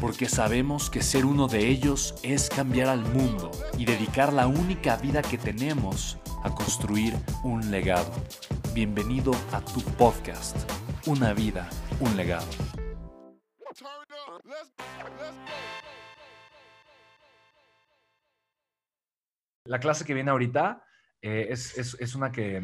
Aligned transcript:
porque 0.00 0.28
sabemos 0.28 0.90
que 0.90 1.02
ser 1.02 1.24
uno 1.24 1.48
de 1.48 1.68
ellos 1.68 2.14
es 2.22 2.48
cambiar 2.48 2.88
al 2.88 3.00
mundo 3.00 3.50
y 3.78 3.84
dedicar 3.84 4.32
la 4.32 4.46
única 4.46 4.96
vida 4.96 5.22
que 5.22 5.38
tenemos 5.38 6.18
a 6.44 6.54
construir 6.54 7.14
un 7.42 7.70
legado. 7.70 8.12
Bienvenido 8.74 9.32
a 9.52 9.60
tu 9.60 9.80
podcast, 9.96 10.56
Una 11.06 11.32
vida, 11.32 11.68
un 12.00 12.16
legado. 12.16 12.46
La 19.64 19.80
clase 19.80 20.04
que 20.04 20.14
viene 20.14 20.30
ahorita 20.30 20.84
eh, 21.22 21.48
es, 21.50 21.76
es, 21.76 21.96
es, 21.98 22.14
una 22.14 22.30
que, 22.30 22.62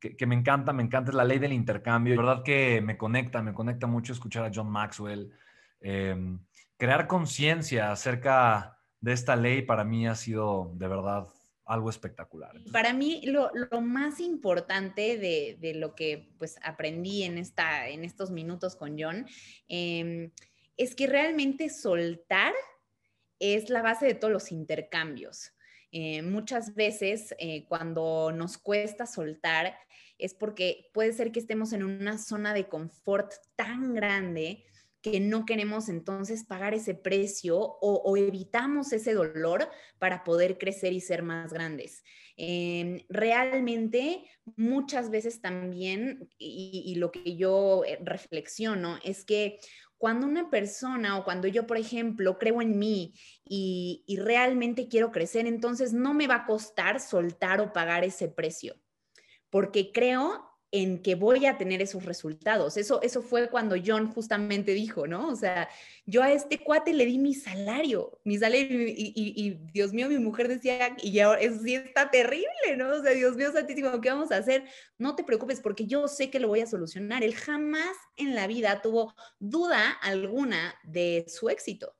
que, 0.00 0.16
que, 0.16 0.26
me 0.26 0.34
encanta, 0.34 0.72
me 0.72 0.82
encanta, 0.82 1.10
es 1.10 1.16
la 1.16 1.24
ley 1.24 1.38
del 1.38 1.52
intercambio. 1.52 2.14
La 2.16 2.22
verdad 2.22 2.44
que 2.44 2.80
me 2.80 2.96
conecta, 2.96 3.42
me 3.42 3.52
conecta 3.52 3.86
mucho 3.86 4.12
escuchar 4.12 4.44
a 4.44 4.50
John 4.54 4.70
Maxwell, 4.70 5.32
Em, 5.80 6.38
crear 6.76 7.06
conciencia 7.06 7.92
acerca 7.92 8.78
de 9.00 9.12
esta 9.12 9.36
ley 9.36 9.62
para 9.62 9.84
mí 9.84 10.06
ha 10.06 10.14
sido 10.14 10.72
de 10.74 10.88
verdad 10.88 11.26
algo 11.64 11.90
espectacular. 11.90 12.52
Para 12.72 12.92
mí 12.92 13.22
lo, 13.24 13.50
más 13.80 14.20
importante 14.20 15.18
de, 15.18 15.74
lo 15.74 15.94
que 15.94 16.32
pues 16.38 16.58
aprendí 16.62 17.24
en, 17.24 17.38
esta, 17.38 17.88
en 17.88 18.04
estos 18.04 18.30
minutos 18.30 18.76
con 18.76 18.96
John 18.98 19.26
em, 19.68 20.30
es 20.76 20.94
que 20.94 21.06
realmente 21.08 21.68
soltar 21.68 22.54
es 23.38 23.68
la 23.68 23.82
base 23.82 24.06
de 24.06 24.14
todos 24.14 24.32
los 24.32 24.52
intercambios. 24.52 25.52
Eh, 25.92 26.22
muchas 26.22 26.74
veces 26.74 27.34
eh, 27.38 27.66
cuando 27.68 28.32
nos 28.32 28.58
cuesta 28.58 29.06
soltar 29.06 29.76
es 30.18 30.34
porque 30.34 30.90
puede 30.92 31.12
ser 31.12 31.32
que 31.32 31.40
estemos 31.40 31.72
en 31.72 31.82
una 31.82 32.18
zona 32.18 32.54
de 32.54 32.68
confort 32.68 33.32
tan 33.56 33.94
grande 33.94 34.64
que 35.10 35.20
no 35.20 35.46
queremos 35.46 35.88
entonces 35.88 36.42
pagar 36.42 36.74
ese 36.74 36.92
precio 36.94 37.56
o, 37.58 38.16
evitamos 38.16 38.92
ese 38.92 39.14
dolor 39.14 39.68
para 40.00 40.24
poder 40.24 40.58
crecer 40.58 40.92
y 40.92 41.00
ser 41.00 41.22
más 41.22 41.52
grandes. 41.52 42.02
Em, 42.36 42.98
realmente 43.08 44.24
muchas 44.56 45.08
veces 45.10 45.40
también, 45.40 46.28
y, 46.38 46.96
lo 46.96 47.12
que 47.12 47.36
yo 47.36 47.84
eh, 47.84 48.00
reflexiono, 48.02 48.98
es 49.04 49.24
que 49.24 49.60
cuando 49.96 50.26
una 50.26 50.50
persona 50.50 51.16
o 51.18 51.24
cuando 51.24 51.46
yo, 51.46 51.68
por 51.68 51.78
ejemplo, 51.78 52.36
creo 52.36 52.60
en 52.60 52.76
mí 52.76 53.14
y, 53.44 54.02
y 54.08 54.16
realmente 54.16 54.88
quiero 54.88 55.12
crecer, 55.12 55.46
entonces 55.46 55.92
no 55.92 56.14
me 56.14 56.26
va 56.26 56.34
a 56.34 56.46
costar 56.46 56.98
soltar 56.98 57.60
o 57.60 57.72
pagar 57.72 58.02
ese 58.02 58.26
precio, 58.28 58.74
porque 59.50 59.92
creo 59.92 60.45
en 60.72 61.00
que 61.02 61.14
voy 61.14 61.46
a 61.46 61.56
tener 61.56 61.80
esos 61.80 62.04
resultados. 62.04 62.76
Eso, 62.76 63.00
eso 63.02 63.22
fue 63.22 63.48
cuando 63.48 63.76
John 63.84 64.12
justamente 64.12 64.72
dijo, 64.72 65.06
¿no? 65.06 65.28
O 65.28 65.36
sea, 65.36 65.68
yo 66.04 66.22
a 66.22 66.32
este 66.32 66.58
cuate 66.58 66.92
le 66.92 67.06
di 67.06 67.18
mi 67.18 67.34
salario, 67.34 68.18
mi 68.24 68.36
salario, 68.38 68.66
y, 68.70 69.58
Dios 69.72 69.92
mío, 69.92 70.08
mi 70.08 70.18
mujer 70.18 70.48
decía, 70.48 70.96
y 71.02 71.18
ahora 71.20 71.40
eso 71.40 71.62
sí 71.62 71.74
está 71.74 72.10
terrible, 72.10 72.76
¿no? 72.76 72.88
O 72.88 73.02
sea, 73.02 73.12
Dios 73.12 73.36
mío 73.36 73.52
santísimo, 73.52 74.00
¿qué 74.00 74.10
vamos 74.10 74.32
a 74.32 74.38
hacer? 74.38 74.64
No 74.98 75.14
te 75.14 75.24
preocupes 75.24 75.60
porque 75.60 75.86
yo 75.86 76.08
sé 76.08 76.30
que 76.30 76.40
lo 76.40 76.48
voy 76.48 76.60
a 76.60 76.66
solucionar. 76.66 77.22
Él 77.22 77.34
jamás 77.34 77.96
en 78.16 78.34
la 78.34 78.46
vida 78.46 78.82
tuvo 78.82 79.14
duda 79.38 79.90
alguna 80.02 80.74
de 80.84 81.24
su 81.28 81.48
éxito. 81.48 81.94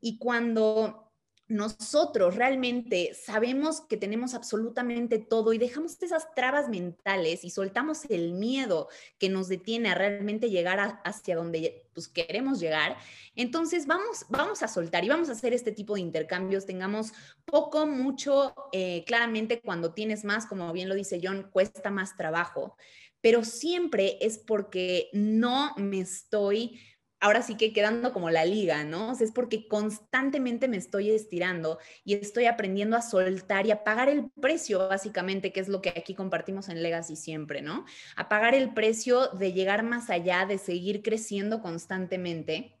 Y 0.00 0.18
cuando 0.18 1.03
nosotros 1.46 2.36
realmente 2.36 3.12
sabemos 3.14 3.82
que 3.82 3.98
tenemos 3.98 4.32
absolutamente 4.32 5.18
todo 5.18 5.52
y 5.52 5.58
dejamos 5.58 6.00
esas 6.00 6.34
trabas 6.34 6.70
mentales 6.70 7.44
y 7.44 7.50
soltamos 7.50 8.06
el 8.06 8.32
miedo 8.32 8.88
que 9.18 9.28
nos 9.28 9.48
detiene 9.48 9.90
a 9.90 9.94
realmente 9.94 10.48
llegar 10.48 11.00
hacia 11.04 11.36
donde 11.36 11.86
pues, 11.92 12.08
queremos 12.08 12.60
llegar, 12.60 12.96
entonces 13.36 13.86
vamos, 13.86 14.24
vamos 14.30 14.62
a 14.62 14.68
soltar 14.68 15.04
y 15.04 15.10
vamos 15.10 15.28
a 15.28 15.32
hacer 15.32 15.52
este 15.52 15.72
tipo 15.72 15.94
de 15.94 16.00
intercambios, 16.00 16.64
tengamos 16.64 17.12
poco, 17.44 17.86
mucho, 17.86 18.54
eh, 18.72 19.04
claramente 19.06 19.60
cuando 19.60 19.92
tienes 19.92 20.24
más, 20.24 20.46
como 20.46 20.72
bien 20.72 20.88
lo 20.88 20.94
dice 20.94 21.20
John, 21.22 21.50
cuesta 21.52 21.90
más 21.90 22.16
trabajo, 22.16 22.76
pero 23.20 23.44
siempre 23.44 24.16
es 24.20 24.38
porque 24.38 25.10
no 25.12 25.74
me 25.76 26.00
estoy 26.00 26.80
ahora 27.24 27.40
sí 27.40 27.56
que 27.56 27.72
quedando 27.72 28.12
como 28.12 28.28
la 28.28 28.44
liga, 28.44 28.84
¿no? 28.84 29.12
O 29.12 29.14
sea, 29.14 29.26
es 29.26 29.32
porque 29.32 29.66
constantemente 29.66 30.68
me 30.68 30.76
estoy 30.76 31.10
estirando 31.10 31.78
y 32.04 32.12
estoy 32.14 32.44
aprendiendo 32.44 32.98
a 32.98 33.02
soltar 33.02 33.66
y 33.66 33.70
a 33.70 33.82
pagar 33.82 34.10
el 34.10 34.30
precio, 34.42 34.88
básicamente, 34.88 35.50
que 35.50 35.60
es 35.60 35.68
lo 35.68 35.80
que 35.80 35.88
aquí 35.88 36.14
compartimos 36.14 36.68
en 36.68 36.82
Legacy 36.82 37.16
siempre, 37.16 37.62
¿no? 37.62 37.86
A 38.16 38.28
pagar 38.28 38.54
el 38.54 38.74
precio 38.74 39.28
de 39.28 39.54
llegar 39.54 39.84
más 39.84 40.10
allá, 40.10 40.44
de 40.44 40.58
seguir 40.58 41.02
creciendo 41.02 41.62
constantemente 41.62 42.76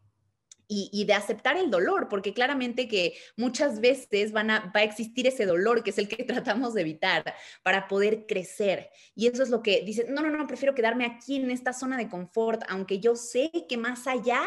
y, 0.68 1.04
de 1.04 1.14
aceptar 1.14 1.56
el 1.56 1.70
dolor, 1.70 2.08
porque 2.08 2.32
claramente 2.32 2.88
que 2.88 3.14
muchas 3.36 3.80
veces 3.80 4.32
van 4.32 4.50
a, 4.50 4.72
va 4.74 4.80
a 4.80 4.84
existir 4.84 5.26
ese 5.26 5.46
dolor 5.46 5.82
que 5.82 5.90
es 5.90 5.98
el 5.98 6.08
que 6.08 6.24
tratamos 6.24 6.74
de 6.74 6.82
evitar 6.82 7.34
para 7.62 7.88
poder 7.88 8.26
crecer. 8.26 8.90
Y 9.14 9.26
eso 9.26 9.42
es 9.42 9.50
lo 9.50 9.62
que 9.62 9.82
dice, 9.84 10.06
no, 10.08 10.22
no, 10.22 10.30
no, 10.30 10.46
prefiero 10.46 10.74
quedarme 10.74 11.04
aquí 11.06 11.36
en 11.36 11.50
esta 11.50 11.72
zona 11.72 11.96
de 11.96 12.08
confort, 12.08 12.62
aunque 12.68 13.00
yo 13.00 13.16
sé 13.16 13.50
que 13.68 13.76
más 13.76 14.06
allá 14.06 14.42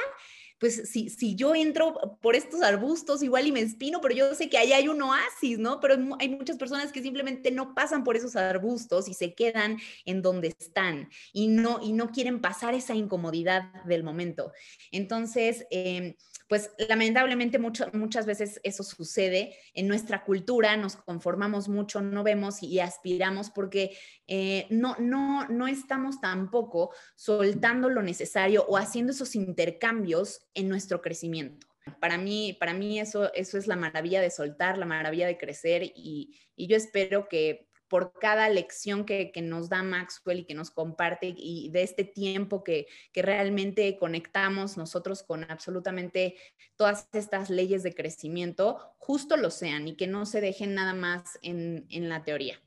pues 0.59 0.89
si, 0.89 1.09
si 1.09 1.35
yo 1.35 1.53
entro 1.53 2.17
por 2.21 2.35
estos 2.35 2.61
arbustos 2.61 3.21
igual 3.21 3.47
y 3.47 3.51
me 3.51 3.59
espino, 3.59 4.01
pero 4.01 4.15
yo 4.15 4.33
sé 4.33 4.49
que 4.49 4.57
ahí 4.57 4.73
hay 4.73 4.87
un 4.87 5.01
oasis, 5.01 5.59
¿no? 5.59 5.79
Pero 5.79 5.95
hay 6.19 6.29
muchas 6.29 6.57
personas 6.57 6.91
que 6.91 7.01
simplemente 7.01 7.51
no 7.51 7.75
pasan 7.75 8.03
por 8.03 8.15
esos 8.15 8.35
arbustos 8.35 9.07
y 9.07 9.13
se 9.13 9.33
quedan 9.33 9.77
en 10.05 10.21
donde 10.21 10.49
están 10.59 11.09
y 11.31 11.47
no, 11.47 11.79
y 11.81 11.93
no 11.93 12.09
quieren 12.09 12.41
pasar 12.41 12.73
esa 12.73 12.95
incomodidad 12.95 13.71
del 13.85 14.03
momento. 14.03 14.51
Entonces, 14.91 15.65
eh, 15.69 16.15
pues 16.47 16.71
lamentablemente 16.87 17.59
muchas 17.59 18.25
veces 18.25 18.59
eso 18.63 18.83
sucede 18.83 19.55
en 19.73 19.87
nuestra 19.87 20.23
cultura, 20.23 20.77
nos 20.77 20.95
conformamos 20.95 21.67
mucho, 21.67 22.01
no 22.01 22.23
vemos 22.23 22.63
y, 22.63 22.79
aspiramos 22.79 23.49
porque 23.49 23.97
eh, 24.27 24.65
no, 24.69 24.95
no, 24.99 25.45
no 25.47 25.67
estamos 25.67 26.21
tampoco 26.21 26.93
soltando 27.15 27.89
lo 27.89 28.01
necesario 28.01 28.65
o 28.67 28.77
haciendo 28.77 29.11
esos 29.11 29.35
intercambios 29.35 30.46
en 30.57 30.67
nuestro 30.67 31.01
crecimiento. 31.01 31.67
Para 32.01 32.17
mí, 32.17 32.57
para 32.59 32.73
mí 32.73 32.99
eso, 32.99 33.33
eso 33.33 33.57
es 33.57 33.65
la 33.65 33.77
maravilla 33.77 34.19
de 34.19 34.29
soltar, 34.29 34.77
la 34.77 34.85
maravilla 34.85 35.25
de 35.25 35.37
crecer 35.37 35.83
y, 35.83 36.37
y 36.55 36.67
yo 36.67 36.75
espero 36.75 37.29
que 37.29 37.67
por 37.87 38.13
cada 38.19 38.49
lección 38.49 39.05
que, 39.05 39.31
nos 39.41 39.69
da 39.69 39.83
Maxwell 39.83 40.39
y 40.39 40.45
que 40.45 40.53
nos 40.53 40.71
comparte 40.71 41.33
y 41.35 41.69
de 41.69 41.83
este 41.83 42.03
tiempo 42.03 42.63
que, 42.63 42.87
realmente 43.13 43.97
conectamos 43.97 44.77
nosotros 44.77 45.23
con 45.23 45.49
absolutamente 45.49 46.35
todas 46.75 47.07
estas 47.13 47.49
leyes 47.49 47.83
de 47.83 47.93
crecimiento, 47.93 48.93
justo 48.97 49.37
lo 49.37 49.49
sean 49.49 49.87
y 49.87 49.95
que 49.95 50.07
no 50.07 50.25
se 50.25 50.41
dejen 50.41 50.75
nada 50.75 50.93
más 50.93 51.39
en, 51.41 51.87
la 51.89 52.23
teoría 52.23 52.61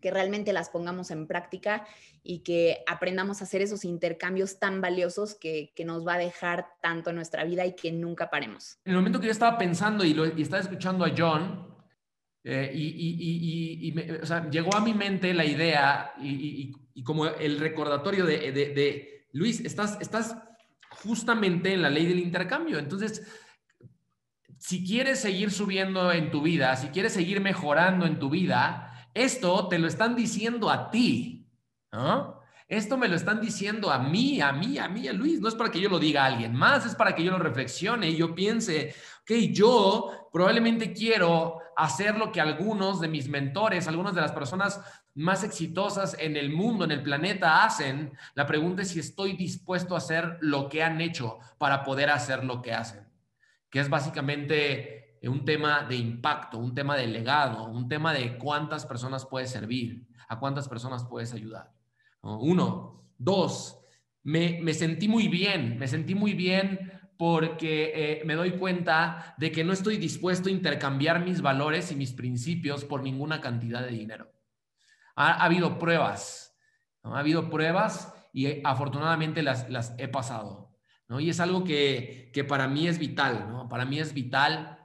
que 0.00 0.10
realmente 0.10 0.52
las 0.52 0.70
pongamos 0.70 1.10
en 1.10 1.26
práctica 1.26 1.86
y 2.22 2.40
que 2.40 2.82
aprendamos 2.86 3.40
a 3.40 3.44
hacer 3.44 3.62
esos 3.62 3.84
intercambios 3.84 4.58
tan 4.58 4.80
valiosos 4.80 5.34
que, 5.34 5.72
nos 5.84 6.06
va 6.06 6.14
a 6.14 6.18
dejar 6.18 6.66
tanto 6.82 7.10
en 7.10 7.16
nuestra 7.16 7.44
vida 7.44 7.64
y 7.64 7.74
que 7.74 7.90
nunca 7.90 8.30
paremos. 8.30 8.78
En 8.84 8.92
el 8.92 8.98
momento 8.98 9.18
que 9.18 9.26
yo 9.26 9.32
estaba 9.32 9.56
pensando 9.56 10.04
y, 10.04 10.14
lo, 10.14 10.26
y 10.26 10.42
estaba 10.42 10.62
escuchando 10.62 11.04
a 11.04 11.12
John, 11.16 11.70
eh, 12.42 12.70
y, 12.74 13.92
llegó 14.50 14.74
a 14.74 14.80
mi 14.80 14.94
mente 14.94 15.34
la 15.34 15.44
idea 15.44 16.12
y, 16.20 16.72
como 17.02 17.26
el 17.26 17.58
recordatorio 17.58 18.26
de, 18.26 19.26
Luis, 19.32 19.60
estás, 19.60 19.98
estás 20.00 20.36
justamente 20.90 21.72
en 21.72 21.82
la 21.82 21.90
ley 21.90 22.06
del 22.06 22.18
intercambio. 22.18 22.78
Entonces, 22.78 23.22
si 24.58 24.84
quieres 24.84 25.20
seguir 25.20 25.50
subiendo 25.50 26.12
en 26.12 26.30
tu 26.30 26.42
vida, 26.42 26.76
si 26.76 26.88
quieres 26.88 27.12
seguir 27.12 27.40
mejorando 27.40 28.06
en 28.06 28.18
tu 28.18 28.28
vida, 28.28 28.89
esto 29.14 29.68
te 29.68 29.78
lo 29.78 29.86
están 29.86 30.14
diciendo 30.16 30.70
a 30.70 30.90
ti. 30.90 31.46
Esto 32.68 32.96
me 32.96 33.08
lo 33.08 33.16
están 33.16 33.40
diciendo 33.40 33.90
a 33.90 33.98
mí, 33.98 34.40
a 34.40 34.52
mí, 34.52 34.78
a 34.78 34.88
mí, 34.88 35.08
a 35.08 35.12
Luis. 35.12 35.40
No 35.40 35.48
es 35.48 35.56
para 35.56 35.70
que 35.70 35.80
yo 35.80 35.88
lo 35.88 35.98
diga 35.98 36.22
a 36.22 36.26
alguien 36.26 36.54
más, 36.54 36.86
es 36.86 36.94
para 36.94 37.14
que 37.14 37.24
yo 37.24 37.32
lo 37.32 37.38
reflexione 37.38 38.08
y 38.10 38.16
yo 38.16 38.32
piense, 38.32 38.94
ok, 39.22 39.32
yo 39.50 40.28
probablemente 40.32 40.92
quiero 40.92 41.58
hacer 41.76 42.16
lo 42.16 42.30
que 42.30 42.40
algunos 42.40 43.00
de 43.00 43.08
mis 43.08 43.28
mentores, 43.28 43.88
algunas 43.88 44.14
de 44.14 44.20
las 44.20 44.30
personas 44.30 44.80
más 45.14 45.42
exitosas 45.42 46.16
en 46.20 46.36
el 46.36 46.50
mundo, 46.50 46.84
en 46.84 46.92
el 46.92 47.02
planeta, 47.02 47.64
hacen. 47.64 48.12
La 48.34 48.46
pregunta 48.46 48.82
es 48.82 48.88
si 48.88 49.00
estoy 49.00 49.32
dispuesto 49.32 49.94
a 49.94 49.98
hacer 49.98 50.38
lo 50.40 50.68
que 50.68 50.84
han 50.84 51.00
hecho 51.00 51.38
para 51.58 51.82
poder 51.82 52.10
hacer 52.10 52.44
lo 52.44 52.62
que 52.62 52.72
hacen, 52.72 53.08
que 53.68 53.80
es 53.80 53.88
básicamente 53.88 54.99
un 55.28 55.44
tema 55.44 55.82
de 55.82 55.96
impacto, 55.96 56.58
un 56.58 56.74
tema 56.74 56.96
de 56.96 57.06
legado, 57.06 57.66
un 57.66 57.88
tema 57.88 58.12
de 58.12 58.38
cuántas 58.38 58.86
personas 58.86 59.26
puedes 59.26 59.50
servir, 59.50 60.06
a 60.28 60.38
cuántas 60.38 60.68
personas 60.68 61.04
puedes 61.04 61.34
ayudar. 61.34 61.72
Uno. 62.22 62.98
Dos, 63.18 63.78
me, 64.22 64.60
me 64.62 64.72
sentí 64.72 65.06
muy 65.06 65.28
bien, 65.28 65.78
me 65.78 65.86
sentí 65.88 66.14
muy 66.14 66.32
bien 66.32 66.90
porque 67.18 67.92
eh, 67.94 68.22
me 68.24 68.34
doy 68.34 68.52
cuenta 68.52 69.34
de 69.36 69.52
que 69.52 69.62
no 69.62 69.74
estoy 69.74 69.98
dispuesto 69.98 70.48
a 70.48 70.52
intercambiar 70.52 71.22
mis 71.22 71.42
valores 71.42 71.92
y 71.92 71.96
mis 71.96 72.14
principios 72.14 72.86
por 72.86 73.02
ninguna 73.02 73.42
cantidad 73.42 73.82
de 73.82 73.90
dinero. 73.90 74.32
Ha, 75.16 75.44
habido 75.44 75.78
pruebas, 75.78 76.56
ha 77.02 77.18
habido 77.18 77.50
pruebas 77.50 78.14
y 78.32 78.46
eh, 78.46 78.62
afortunadamente 78.64 79.42
las, 79.42 79.68
las 79.68 79.94
he 79.98 80.08
pasado. 80.08 80.74
¿no? 81.08 81.20
Y 81.20 81.28
es 81.28 81.40
algo 81.40 81.62
que, 81.62 82.30
que 82.32 82.42
para 82.42 82.68
mí 82.68 82.88
es 82.88 82.98
vital, 82.98 83.50
¿no? 83.50 83.68
Para 83.68 83.84
mí 83.84 83.98
es 83.98 84.14
vital 84.14 84.79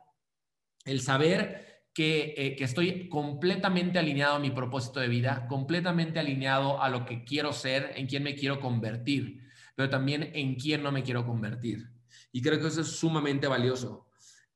el 0.86 1.02
saber 1.02 1.66
que, 1.94 2.34
eh, 2.38 2.56
que, 2.56 2.64
estoy 2.64 3.10
completamente 3.10 3.98
alineado 3.98 4.36
a 4.36 4.40
mi 4.40 4.52
propósito 4.52 5.00
de 5.00 5.08
vida, 5.08 5.48
completamente 5.48 6.20
alineado 6.20 6.82
a 6.82 6.90
lo 6.90 7.06
que 7.06 7.24
quiero 7.24 7.54
ser, 7.54 7.94
en 7.96 8.06
quién 8.06 8.22
me 8.22 8.36
quiero 8.36 8.60
convertir, 8.60 9.42
pero 9.76 9.90
también 9.90 10.32
en 10.34 10.56
quién 10.56 10.84
no 10.84 10.92
me 10.92 11.04
quiero 11.04 11.26
convertir. 11.26 11.90
Y 12.32 12.42
creo 12.42 12.60
que 12.60 12.68
eso 12.68 12.82
es 12.82 12.88
sumamente 12.88 13.48
valioso. 13.48 14.08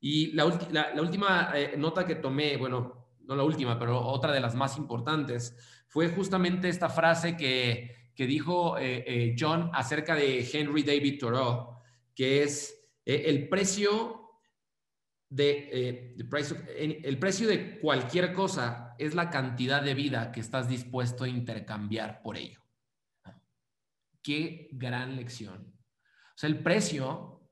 Y 0.02 0.34
la, 0.34 0.46
última 0.46 1.52
eh, 1.56 1.76
nota 1.78 2.06
que 2.06 2.16
tomé, 2.16 2.58
bueno, 2.58 3.08
no 3.24 3.36
la 3.36 3.44
última, 3.44 3.80
pero 3.80 4.00
otra 4.00 4.32
de 4.32 4.40
las 4.40 4.54
más 4.54 4.78
importantes, 4.78 5.58
fue 5.88 6.10
justamente 6.10 6.70
esta 6.70 6.90
frase 6.90 7.36
que, 7.36 8.12
que 8.16 8.28
dijo 8.28 8.76
eh, 8.78 9.36
John 9.40 9.72
acerca 9.74 10.14
de 10.14 10.48
Henry 10.52 10.84
David 10.84 11.20
Thoreau, 11.20 11.80
que 12.14 12.44
es 12.44 12.76
el 13.06 13.48
precio 13.48 14.19
de, 15.30 16.16
el 16.18 17.20
precio 17.20 17.48
de 17.48 17.80
cualquier 17.80 18.34
cosa 18.34 18.96
es 18.98 19.14
la 19.14 19.30
cantidad 19.30 19.82
de 19.82 19.94
vida 19.94 20.32
que 20.32 20.40
estás 20.40 20.68
dispuesto 20.68 21.24
a 21.24 21.30
intercambiar 21.30 22.22
por 22.22 22.38
ello. 22.38 22.60
Qué 24.22 24.70
gran 24.72 25.16
lección. 25.16 25.74
O 25.76 26.38
sea, 26.38 26.50
el 26.50 26.60
precio 26.60 27.48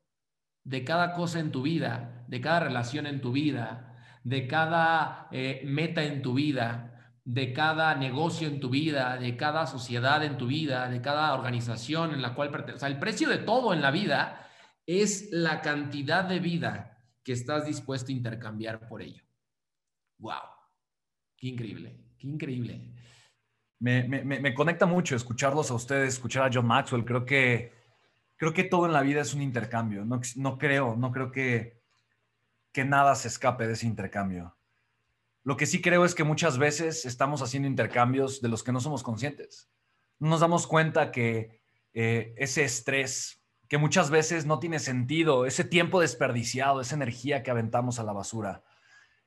de 0.64 0.84
cada 0.84 1.14
cosa 1.14 1.40
en 1.40 1.52
tu 1.52 1.62
vida, 1.62 2.26
de 2.28 2.42
cada 2.42 2.60
relación 2.60 3.06
en 3.08 3.22
tu 3.22 3.32
vida, 3.32 3.96
de 4.24 4.48
cada 4.48 5.30
eh, 5.32 5.62
meta 5.66 6.04
en 6.04 6.22
tu 6.22 6.34
vida, 6.34 7.14
de 7.24 7.54
cada 7.54 7.96
negocio 7.96 8.48
en 8.48 8.60
tu 8.60 8.70
vida, 8.70 9.18
de 9.18 9.38
cada 9.38 9.68
sociedad 9.68 10.24
en 10.24 10.38
tu 10.38 10.48
vida, 10.48 10.90
de 10.90 11.02
cada 11.02 11.34
organización 11.34 12.14
en 12.14 12.22
la 12.22 12.34
cual 12.34 12.52
perteneces. 12.52 12.78
O 12.78 12.86
sea, 12.86 12.90
el 12.90 13.00
precio 13.00 13.30
de 13.30 13.38
todo 13.38 13.74
en 13.74 13.82
la 13.82 13.92
vida 13.92 14.50
es 14.86 15.30
la 15.32 15.62
cantidad 15.62 16.26
de 16.26 16.40
vida 16.40 16.97
que 17.28 17.34
estás 17.34 17.66
dispuesto 17.66 18.10
a 18.10 18.16
intercambiar 18.16 18.88
por 18.88 19.02
ello. 19.02 19.22
¡Wow! 20.20 20.48
¡Qué 21.36 21.50
increíble! 21.50 22.00
¡Qué 22.18 22.26
increíble! 22.26 22.94
Me, 23.80 24.08
me, 24.08 24.24
me 24.24 24.54
conecta 24.54 24.86
mucho 24.86 25.14
escucharlos 25.14 25.70
a 25.70 25.74
ustedes, 25.74 26.14
escuchar 26.14 26.44
a 26.44 26.50
John 26.54 26.66
Maxwell. 26.66 27.04
Creo 27.04 27.26
que 27.26 27.74
creo 28.38 28.54
que 28.54 28.64
todo 28.64 28.86
en 28.86 28.94
la 28.94 29.02
vida 29.02 29.20
es 29.20 29.34
un 29.34 29.42
intercambio. 29.42 30.06
No, 30.06 30.22
no 30.38 30.58
creo, 30.58 30.96
no 30.96 31.12
creo 31.12 31.30
que, 31.30 31.82
que 32.72 32.86
nada 32.86 33.14
se 33.14 33.28
escape 33.28 33.68
de 33.68 33.74
ese 33.74 33.88
intercambio. 33.88 34.56
Lo 35.44 35.58
que 35.58 35.66
sí 35.66 35.82
creo 35.82 36.06
es 36.06 36.16
que 36.16 36.24
muchas 36.24 36.58
veces 36.58 37.06
estamos 37.06 37.42
haciendo 37.42 37.68
intercambios 37.68 38.40
de 38.40 38.48
los 38.48 38.64
que 38.64 38.72
no 38.72 38.80
somos 38.80 39.04
conscientes. 39.04 39.70
No 40.18 40.30
nos 40.30 40.40
damos 40.40 40.66
cuenta 40.66 41.12
que 41.12 41.60
eh, 41.94 42.34
ese 42.38 42.64
estrés, 42.64 43.37
que 43.68 43.78
muchas 43.78 44.10
veces 44.10 44.46
no 44.46 44.60
tiene 44.60 44.80
sentido, 44.80 45.46
ese 45.46 45.64
tiempo 45.64 46.00
desperdiciado, 46.00 46.82
esa 46.82 46.96
energía 46.96 47.44
que 47.44 47.52
aventamos 47.52 48.00
a 48.00 48.04
la 48.04 48.14
basura, 48.14 48.64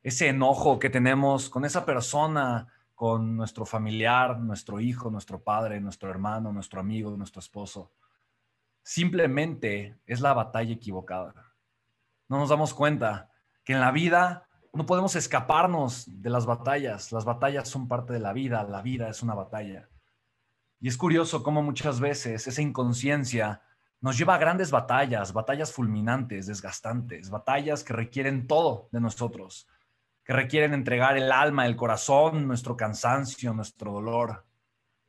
ese 0.03 0.29
enojo 0.29 0.79
que 0.79 0.91
tenemos 0.91 1.51
con 1.51 1.65
esa 1.65 1.85
persona, 1.85 2.69
con 2.95 3.37
nuestro 3.37 3.67
familiar, 3.67 4.39
nuestro 4.39 4.81
hijo, 4.81 5.11
nuestro 5.11 5.43
padre, 5.43 5.81
nuestro 5.81 6.11
hermano, 6.11 6.53
nuestro 6.53 6.81
amigo, 6.81 7.17
nuestro 7.17 7.41
esposo 7.41 7.93
simplemente 8.83 9.99
es 10.07 10.21
la 10.21 10.35
batalla 10.35 10.73
equivocada. 10.73 11.55
No 12.29 12.39
nos 12.39 12.49
damos 12.49 12.75
cuenta 12.75 13.31
que 13.65 13.73
en 13.73 13.81
la 13.81 13.91
vida 13.91 14.49
no 14.73 14.87
podemos 14.87 15.17
escaparnos 15.17 16.05
de 16.07 16.31
las 16.31 16.47
batallas. 16.47 17.13
Las 17.13 17.25
batallas 17.25 17.69
son 17.69 17.89
parte 17.89 18.13
de 18.13 18.21
la 18.21 18.33
vida, 18.33 18.63
la 18.65 18.83
vida 18.83 19.09
es 19.09 19.23
una 19.23 19.35
batalla. 19.35 19.89
Y 20.81 20.89
es 20.89 20.97
curioso 20.97 21.43
cómo 21.43 21.63
muchas 21.63 22.01
veces 22.01 22.47
esa 22.47 22.63
inconsciencia 22.63 23.63
nos 24.01 24.17
lleva 24.17 24.35
a 24.35 24.39
grandes 24.39 24.71
batallas, 24.71 25.33
batallas 25.33 25.73
fulminantes, 25.73 26.47
desgastantes, 26.47 27.31
batallas 27.31 27.85
que 27.85 27.93
requieren 27.93 28.47
todo 28.47 28.89
de 28.93 29.01
nosotros, 29.01 29.69
que 30.25 30.33
requieren 30.33 30.75
entregar 30.75 31.17
el 31.17 31.31
alma, 31.33 31.67
el 31.67 31.77
corazón, 31.77 32.47
nuestro 32.47 32.77
cansancio, 32.77 33.53
nuestro 33.53 33.93
dolor 33.93 34.45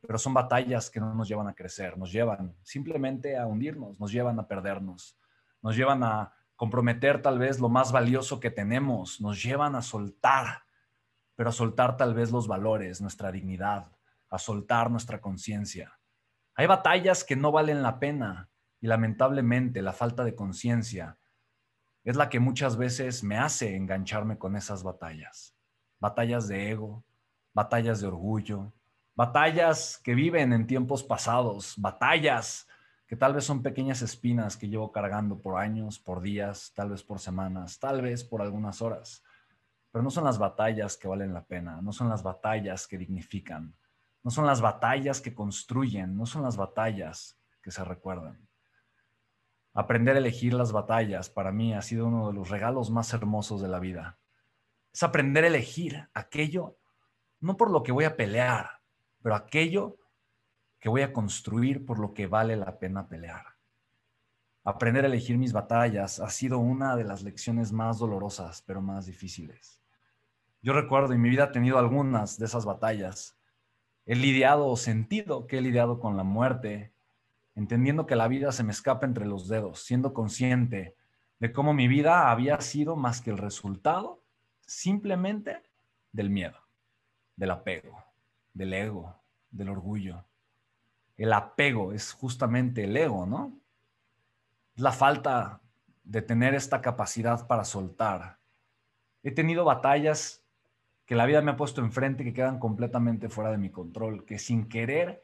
pero 0.06 0.18
son 0.18 0.34
batallas 0.34 0.90
que 0.90 1.00
no 1.00 1.14
nos 1.14 1.28
llevan 1.28 1.48
a 1.48 1.54
crecer, 1.54 1.96
nos 1.96 2.10
llevan 2.12 2.56
simplemente 2.62 3.38
a 3.38 3.46
hundirnos, 3.46 3.98
nos 4.00 4.10
llevan 4.10 4.38
a 4.38 4.48
perdernos, 4.48 5.16
nos 5.62 5.76
llevan 5.76 6.02
a 6.02 6.32
comprometer 6.56 7.22
tal 7.22 7.38
vez 7.38 7.60
lo 7.60 7.68
más 7.68 7.92
valioso 7.92 8.40
que 8.40 8.50
tenemos, 8.50 9.20
nos 9.20 9.42
llevan 9.42 9.76
a 9.76 9.82
soltar, 9.82 10.64
pero 11.36 11.50
a 11.50 11.52
soltar 11.52 11.96
tal 11.96 12.14
vez 12.14 12.32
los 12.32 12.48
valores, 12.48 13.00
nuestra 13.00 13.30
dignidad, 13.30 13.92
a 14.28 14.38
soltar 14.38 14.90
nuestra 14.90 15.20
conciencia. 15.20 15.98
Hay 16.54 16.66
batallas 16.66 17.22
que 17.22 17.36
no 17.36 17.52
valen 17.52 17.82
la 17.82 18.00
pena 18.00 18.48
y 18.82 18.88
lamentablemente 18.88 19.80
la 19.80 19.92
falta 19.92 20.24
de 20.24 20.34
conciencia 20.34 21.16
es 22.02 22.16
la 22.16 22.28
que 22.28 22.40
muchas 22.40 22.76
veces 22.76 23.22
me 23.22 23.38
hace 23.38 23.76
engancharme 23.76 24.38
con 24.38 24.56
esas 24.56 24.82
batallas. 24.82 25.54
Batallas 26.00 26.48
de 26.48 26.72
ego, 26.72 27.04
batallas 27.54 28.00
de 28.00 28.08
orgullo, 28.08 28.72
batallas 29.14 30.00
que 30.02 30.16
viven 30.16 30.52
en 30.52 30.66
tiempos 30.66 31.04
pasados, 31.04 31.74
batallas 31.78 32.66
que 33.06 33.14
tal 33.14 33.34
vez 33.34 33.44
son 33.44 33.62
pequeñas 33.62 34.02
espinas 34.02 34.56
que 34.56 34.68
llevo 34.68 34.90
cargando 34.90 35.40
por 35.40 35.60
años, 35.60 36.00
por 36.00 36.20
días, 36.20 36.72
tal 36.74 36.90
vez 36.90 37.04
por 37.04 37.20
semanas, 37.20 37.78
tal 37.78 38.02
vez 38.02 38.24
por 38.24 38.42
algunas 38.42 38.82
horas. 38.82 39.22
Pero 39.92 40.02
no 40.02 40.10
son 40.10 40.24
las 40.24 40.38
batallas 40.38 40.96
que 40.96 41.06
valen 41.06 41.32
la 41.32 41.44
pena, 41.44 41.80
no 41.80 41.92
son 41.92 42.08
las 42.08 42.24
batallas 42.24 42.88
que 42.88 42.98
dignifican, 42.98 43.76
no 44.24 44.30
son 44.32 44.44
las 44.44 44.60
batallas 44.60 45.20
que 45.20 45.34
construyen, 45.34 46.16
no 46.16 46.26
son 46.26 46.42
las 46.42 46.56
batallas 46.56 47.38
que 47.62 47.70
se 47.70 47.84
recuerdan. 47.84 48.48
Aprender 49.74 50.16
a 50.16 50.18
elegir 50.18 50.52
las 50.52 50.72
batallas 50.72 51.30
para 51.30 51.52
mí 51.52 51.74
ha 51.74 51.82
sido 51.82 52.06
uno 52.06 52.28
de 52.28 52.34
los 52.34 52.50
regalos 52.50 52.90
más 52.90 53.12
hermosos 53.14 53.62
de 53.62 53.68
la 53.68 53.78
vida. 53.78 54.18
Es 54.92 55.02
aprender 55.02 55.44
a 55.44 55.48
elegir 55.48 56.08
aquello 56.12 56.76
no 57.42 57.56
por 57.56 57.70
lo 57.70 57.82
que 57.82 57.92
voy 57.92 58.04
a 58.04 58.16
pelear, 58.16 58.80
pero 59.20 59.34
aquello 59.34 59.98
que 60.78 60.88
voy 60.88 61.02
a 61.02 61.12
construir 61.12 61.84
por 61.84 61.98
lo 61.98 62.14
que 62.14 62.26
vale 62.26 62.56
la 62.56 62.78
pena 62.78 63.08
pelear. 63.08 63.46
Aprender 64.64 65.04
a 65.04 65.08
elegir 65.08 65.38
mis 65.38 65.52
batallas 65.52 66.20
ha 66.20 66.30
sido 66.30 66.58
una 66.58 66.94
de 66.94 67.04
las 67.04 67.22
lecciones 67.22 67.72
más 67.72 67.98
dolorosas, 67.98 68.62
pero 68.62 68.80
más 68.80 69.06
difíciles. 69.06 69.80
Yo 70.62 70.72
recuerdo, 70.72 71.12
en 71.12 71.20
mi 71.20 71.30
vida 71.30 71.44
he 71.44 71.52
tenido 71.52 71.78
algunas 71.78 72.38
de 72.38 72.46
esas 72.46 72.64
batallas. 72.64 73.36
He 74.06 74.14
lidiado 74.14 74.68
o 74.68 74.76
sentido 74.76 75.48
que 75.48 75.58
he 75.58 75.60
lidiado 75.60 75.98
con 75.98 76.16
la 76.16 76.22
muerte, 76.22 76.91
entendiendo 77.54 78.06
que 78.06 78.16
la 78.16 78.28
vida 78.28 78.52
se 78.52 78.64
me 78.64 78.72
escapa 78.72 79.06
entre 79.06 79.26
los 79.26 79.48
dedos, 79.48 79.82
siendo 79.84 80.12
consciente 80.14 80.96
de 81.38 81.52
cómo 81.52 81.74
mi 81.74 81.88
vida 81.88 82.30
había 82.30 82.60
sido 82.60 82.96
más 82.96 83.20
que 83.20 83.30
el 83.30 83.38
resultado 83.38 84.22
simplemente 84.60 85.62
del 86.12 86.30
miedo, 86.30 86.58
del 87.36 87.50
apego 87.50 88.12
del 88.54 88.72
ego, 88.72 89.14
del 89.50 89.68
orgullo. 89.68 90.24
El 91.16 91.32
apego 91.32 91.92
es 91.92 92.12
justamente 92.12 92.84
el 92.84 92.96
ego, 92.96 93.26
¿no? 93.26 93.58
La 94.76 94.92
falta 94.92 95.60
de 96.04 96.22
tener 96.22 96.54
esta 96.54 96.80
capacidad 96.80 97.46
para 97.46 97.64
soltar. 97.64 98.38
He 99.22 99.30
tenido 99.30 99.64
batallas 99.64 100.42
que 101.06 101.14
la 101.14 101.26
vida 101.26 101.42
me 101.42 101.52
ha 101.52 101.56
puesto 101.56 101.80
enfrente 101.80 102.24
que 102.24 102.32
quedan 102.32 102.58
completamente 102.58 103.28
fuera 103.28 103.50
de 103.50 103.58
mi 103.58 103.70
control, 103.70 104.24
que 104.24 104.38
sin 104.38 104.68
querer, 104.68 105.22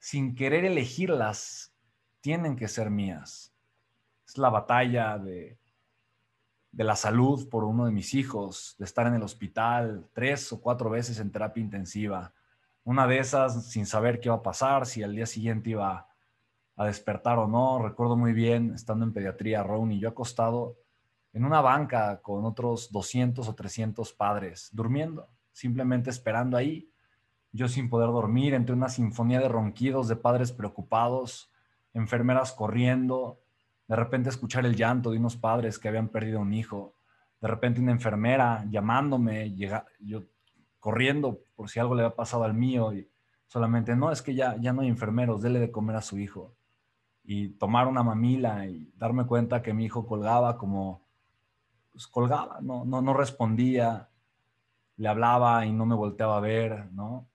sin 0.00 0.34
querer 0.34 0.64
elegirlas, 0.64 1.72
tienen 2.20 2.56
que 2.56 2.66
ser 2.66 2.90
mías. 2.90 3.54
Es 4.26 4.36
la 4.36 4.50
batalla 4.50 5.16
de 5.16 5.60
de 6.72 6.84
la 6.84 6.96
salud 6.96 7.48
por 7.48 7.64
uno 7.64 7.84
de 7.84 7.92
mis 7.92 8.14
hijos, 8.14 8.76
de 8.78 8.84
estar 8.84 9.06
en 9.06 9.14
el 9.14 9.22
hospital 9.22 10.06
tres 10.12 10.52
o 10.52 10.60
cuatro 10.60 10.90
veces 10.90 11.18
en 11.18 11.30
terapia 11.30 11.62
intensiva. 11.62 12.32
Una 12.84 13.06
de 13.06 13.18
esas 13.18 13.66
sin 13.70 13.86
saber 13.86 14.20
qué 14.20 14.28
iba 14.28 14.36
a 14.36 14.42
pasar, 14.42 14.86
si 14.86 15.02
al 15.02 15.14
día 15.14 15.26
siguiente 15.26 15.70
iba 15.70 16.08
a 16.76 16.86
despertar 16.86 17.38
o 17.38 17.48
no. 17.48 17.82
Recuerdo 17.82 18.16
muy 18.16 18.32
bien, 18.32 18.72
estando 18.74 19.04
en 19.04 19.12
pediatría, 19.12 19.62
Ron 19.62 19.92
y 19.92 20.00
yo 20.00 20.08
acostado 20.08 20.76
en 21.32 21.44
una 21.44 21.60
banca 21.60 22.20
con 22.22 22.44
otros 22.44 22.90
200 22.90 23.46
o 23.48 23.54
300 23.54 24.12
padres, 24.12 24.70
durmiendo, 24.72 25.28
simplemente 25.52 26.10
esperando 26.10 26.56
ahí. 26.56 26.88
Yo 27.52 27.68
sin 27.68 27.90
poder 27.90 28.08
dormir, 28.08 28.54
entre 28.54 28.74
una 28.74 28.88
sinfonía 28.88 29.40
de 29.40 29.48
ronquidos 29.48 30.08
de 30.08 30.16
padres 30.16 30.52
preocupados, 30.52 31.50
enfermeras 31.94 32.52
corriendo, 32.52 33.40
de 33.88 33.96
repente 33.96 34.28
escuchar 34.28 34.64
el 34.66 34.76
llanto 34.76 35.10
de 35.10 35.18
unos 35.18 35.36
padres 35.36 35.78
que 35.78 35.88
habían 35.88 36.08
perdido 36.08 36.40
un 36.40 36.54
hijo, 36.54 36.94
de 37.40 37.48
repente 37.48 37.80
una 37.80 37.92
enfermera 37.92 38.64
llamándome, 38.70 39.52
llega, 39.52 39.86
yo 39.98 40.22
corriendo 40.78 41.40
por 41.56 41.68
si 41.68 41.80
algo 41.80 41.94
le 41.94 42.04
había 42.04 42.14
pasado 42.14 42.44
al 42.44 42.54
mío 42.54 42.92
y 42.92 43.08
solamente, 43.46 43.96
no, 43.96 44.12
es 44.12 44.22
que 44.22 44.34
ya, 44.34 44.56
ya 44.58 44.72
no 44.72 44.82
hay 44.82 44.88
enfermeros, 44.88 45.42
dele 45.42 45.58
de 45.58 45.72
comer 45.72 45.96
a 45.96 46.02
su 46.02 46.18
hijo. 46.18 46.54
Y 47.24 47.48
tomar 47.50 47.88
una 47.88 48.02
mamila 48.02 48.66
y 48.66 48.92
darme 48.96 49.26
cuenta 49.26 49.60
que 49.60 49.74
mi 49.74 49.86
hijo 49.86 50.06
colgaba 50.06 50.56
como, 50.56 51.02
pues 51.90 52.06
colgaba, 52.06 52.60
no, 52.60 52.84
no, 52.84 53.02
no 53.02 53.12
respondía, 53.12 54.08
le 54.96 55.08
hablaba 55.08 55.66
y 55.66 55.72
no 55.72 55.84
me 55.84 55.94
volteaba 55.94 56.36
a 56.36 56.40
ver, 56.40 56.92
¿no? 56.92 57.26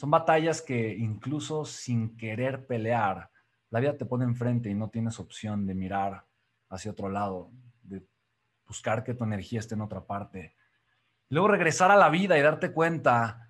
Son 0.00 0.10
batallas 0.10 0.62
que 0.62 0.94
incluso 0.96 1.66
sin 1.66 2.16
querer 2.16 2.66
pelear, 2.66 3.30
la 3.68 3.80
vida 3.80 3.98
te 3.98 4.06
pone 4.06 4.24
enfrente 4.24 4.70
y 4.70 4.74
no 4.74 4.88
tienes 4.88 5.20
opción 5.20 5.66
de 5.66 5.74
mirar 5.74 6.24
hacia 6.70 6.92
otro 6.92 7.10
lado, 7.10 7.50
de 7.82 8.02
buscar 8.66 9.04
que 9.04 9.12
tu 9.12 9.24
energía 9.24 9.60
esté 9.60 9.74
en 9.74 9.82
otra 9.82 10.06
parte. 10.06 10.56
Luego 11.28 11.48
regresar 11.48 11.90
a 11.90 11.96
la 11.96 12.08
vida 12.08 12.38
y 12.38 12.40
darte 12.40 12.72
cuenta 12.72 13.46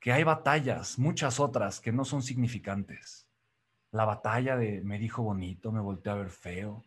que 0.00 0.14
hay 0.14 0.24
batallas, 0.24 0.98
muchas 0.98 1.38
otras, 1.38 1.78
que 1.78 1.92
no 1.92 2.06
son 2.06 2.22
significantes. 2.22 3.28
La 3.90 4.06
batalla 4.06 4.56
de 4.56 4.80
me 4.80 4.98
dijo 4.98 5.22
bonito, 5.22 5.72
me 5.72 5.80
volteó 5.82 6.12
a 6.12 6.14
ver 6.14 6.30
feo, 6.30 6.86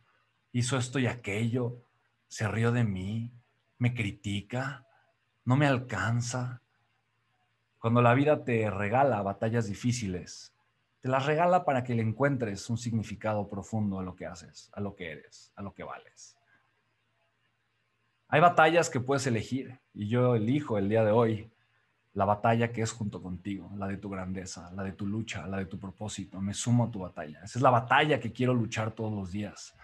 hizo 0.51 0.79
esto 0.79 0.97
y 0.97 1.05
aquello, 1.05 1.83
se 2.27 2.47
rió 2.47 2.71
de 2.71 2.83
mí, 2.83 3.31
me 3.77 3.93
critica, 3.93 4.87
no 5.45 5.57
me 5.57 5.67
alcanza. 5.67 6.63
Cuando 7.87 8.01
la 8.01 8.15
vida 8.15 8.43
te 8.43 8.69
regala 8.69 9.21
batallas 9.21 9.65
difíciles, 9.65 10.53
te 10.99 11.07
las 11.07 11.25
regala 11.25 11.63
para 11.63 11.85
que 11.85 11.95
le 11.95 12.01
encuentres 12.01 12.69
un 12.69 12.77
significado 12.77 13.47
profundo 13.47 13.97
a 13.97 14.03
lo 14.03 14.13
que 14.13 14.25
haces, 14.25 14.69
a 14.73 14.81
lo 14.81 14.93
que 14.93 15.09
eres, 15.09 15.53
a 15.55 15.61
lo 15.61 15.73
que 15.73 15.85
vales. 15.85 16.35
Hay 18.27 18.41
batallas 18.41 18.89
que 18.89 18.99
puedes 18.99 19.25
elegir 19.25 19.79
y 19.93 20.09
yo 20.09 20.35
elijo 20.35 20.77
el 20.77 20.89
día 20.89 21.05
de 21.05 21.11
hoy 21.11 21.49
la 22.11 22.25
batalla 22.25 22.73
que 22.73 22.81
es 22.81 22.91
junto 22.91 23.23
contigo, 23.23 23.71
la 23.77 23.87
de 23.87 23.95
tu 23.95 24.09
grandeza, 24.09 24.69
la 24.75 24.83
de 24.83 24.91
tu 24.91 25.07
lucha, 25.07 25.47
la 25.47 25.55
de 25.55 25.67
tu 25.67 25.79
propósito. 25.79 26.41
Me 26.41 26.53
sumo 26.53 26.87
a 26.87 26.91
tu 26.91 26.99
batalla. 26.99 27.39
Esa 27.41 27.57
es 27.57 27.61
la 27.61 27.69
batalla 27.69 28.19
que 28.19 28.33
quiero 28.33 28.53
luchar 28.53 28.91
todos 28.91 29.13
los 29.13 29.31
días. 29.31 29.77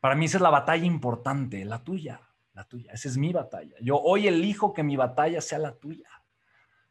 Para 0.00 0.14
mí 0.14 0.24
esa 0.24 0.38
es 0.38 0.42
la 0.42 0.48
batalla 0.48 0.86
importante, 0.86 1.62
la 1.66 1.84
tuya, 1.84 2.22
la 2.54 2.64
tuya. 2.64 2.90
Esa 2.94 3.06
es 3.06 3.18
mi 3.18 3.34
batalla. 3.34 3.76
Yo 3.82 4.00
hoy 4.00 4.28
elijo 4.28 4.72
que 4.72 4.82
mi 4.82 4.96
batalla 4.96 5.42
sea 5.42 5.58
la 5.58 5.74
tuya. 5.74 6.08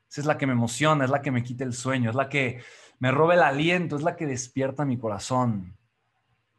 Esa 0.09 0.21
es 0.21 0.27
la 0.27 0.37
que 0.37 0.47
me 0.47 0.53
emociona, 0.53 1.05
es 1.05 1.11
la 1.11 1.21
que 1.21 1.31
me 1.31 1.43
quita 1.43 1.63
el 1.63 1.73
sueño, 1.73 2.09
es 2.09 2.15
la 2.15 2.29
que 2.29 2.63
me 2.97 3.11
roba 3.11 3.35
el 3.35 3.43
aliento, 3.43 3.95
es 3.95 4.01
la 4.01 4.15
que 4.15 4.25
despierta 4.25 4.83
mi 4.85 4.97
corazón. 4.97 5.77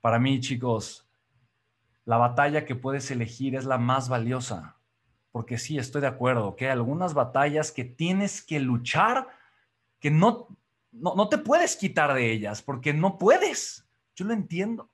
Para 0.00 0.18
mí, 0.18 0.38
chicos, 0.40 1.08
la 2.04 2.16
batalla 2.16 2.64
que 2.64 2.76
puedes 2.76 3.10
elegir 3.10 3.56
es 3.56 3.64
la 3.64 3.76
más 3.76 4.08
valiosa, 4.08 4.76
porque 5.32 5.58
sí, 5.58 5.78
estoy 5.78 6.00
de 6.00 6.06
acuerdo, 6.06 6.56
que 6.56 6.66
hay 6.66 6.72
algunas 6.72 7.12
batallas 7.12 7.72
que 7.72 7.84
tienes 7.84 8.40
que 8.40 8.60
luchar, 8.60 9.28
que 9.98 10.10
no, 10.10 10.48
no, 10.92 11.14
no 11.14 11.28
te 11.28 11.38
puedes 11.38 11.76
quitar 11.76 12.14
de 12.14 12.30
ellas, 12.32 12.62
porque 12.62 12.94
no 12.94 13.18
puedes. 13.18 13.86
Yo 14.14 14.24
lo 14.24 14.32
entiendo. 14.32 14.90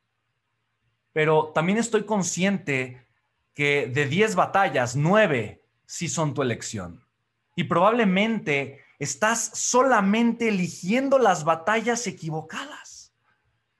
Pero 1.12 1.52
también 1.54 1.78
estoy 1.78 2.04
consciente 2.04 3.06
que 3.54 3.86
de 3.86 4.06
10 4.06 4.34
batallas, 4.34 4.96
9 4.96 5.64
sí 5.86 6.08
son 6.08 6.34
tu 6.34 6.42
elección. 6.42 7.05
Y 7.56 7.64
probablemente 7.64 8.84
estás 9.00 9.50
solamente 9.54 10.48
eligiendo 10.48 11.18
las 11.18 11.42
batallas 11.42 12.06
equivocadas. 12.06 13.12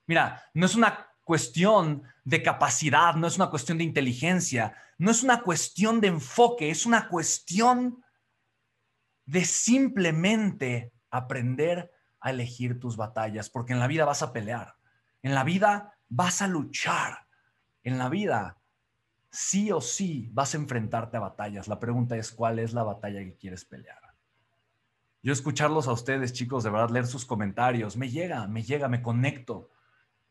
Mira, 0.06 0.42
no 0.54 0.66
es 0.66 0.74
una 0.74 1.08
cuestión 1.22 2.02
de 2.24 2.42
capacidad, 2.42 3.14
no 3.14 3.26
es 3.26 3.36
una 3.36 3.50
cuestión 3.50 3.78
de 3.78 3.84
inteligencia, 3.84 4.74
no 4.98 5.10
es 5.10 5.22
una 5.22 5.42
cuestión 5.42 6.00
de 6.00 6.08
enfoque, 6.08 6.70
es 6.70 6.86
una 6.86 7.08
cuestión 7.08 8.02
de 9.24 9.44
simplemente 9.44 10.92
aprender 11.10 11.92
a 12.20 12.30
elegir 12.30 12.78
tus 12.78 12.96
batallas, 12.96 13.50
porque 13.50 13.72
en 13.72 13.80
la 13.80 13.88
vida 13.88 14.04
vas 14.04 14.22
a 14.22 14.32
pelear, 14.32 14.76
en 15.22 15.34
la 15.34 15.44
vida 15.44 15.98
vas 16.08 16.42
a 16.42 16.48
luchar, 16.48 17.26
en 17.82 17.98
la 17.98 18.08
vida 18.08 18.58
sí 19.36 19.70
o 19.70 19.82
sí 19.82 20.30
vas 20.32 20.54
a 20.54 20.56
enfrentarte 20.56 21.18
a 21.18 21.20
batallas. 21.20 21.68
La 21.68 21.78
pregunta 21.78 22.16
es, 22.16 22.32
¿cuál 22.32 22.58
es 22.58 22.72
la 22.72 22.82
batalla 22.82 23.20
que 23.20 23.36
quieres 23.36 23.66
pelear? 23.66 24.00
Yo 25.22 25.32
escucharlos 25.32 25.88
a 25.88 25.92
ustedes, 25.92 26.32
chicos, 26.32 26.64
de 26.64 26.70
verdad, 26.70 26.88
leer 26.88 27.06
sus 27.06 27.26
comentarios, 27.26 27.98
me 27.98 28.08
llega, 28.08 28.46
me 28.46 28.62
llega, 28.62 28.88
me 28.88 29.02
conecto, 29.02 29.68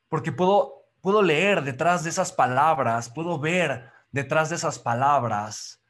porque 0.10 0.32
puedo, 0.32 0.88
puedo 1.02 1.22
leer 1.22 1.64
detrás 1.64 2.04
de 2.04 2.10
esas 2.10 2.32
palabras, 2.32 3.10
puedo 3.10 3.38
ver 3.38 3.92
detrás 4.12 4.50
de 4.50 4.56
esas 4.56 4.80
palabras 4.80 5.84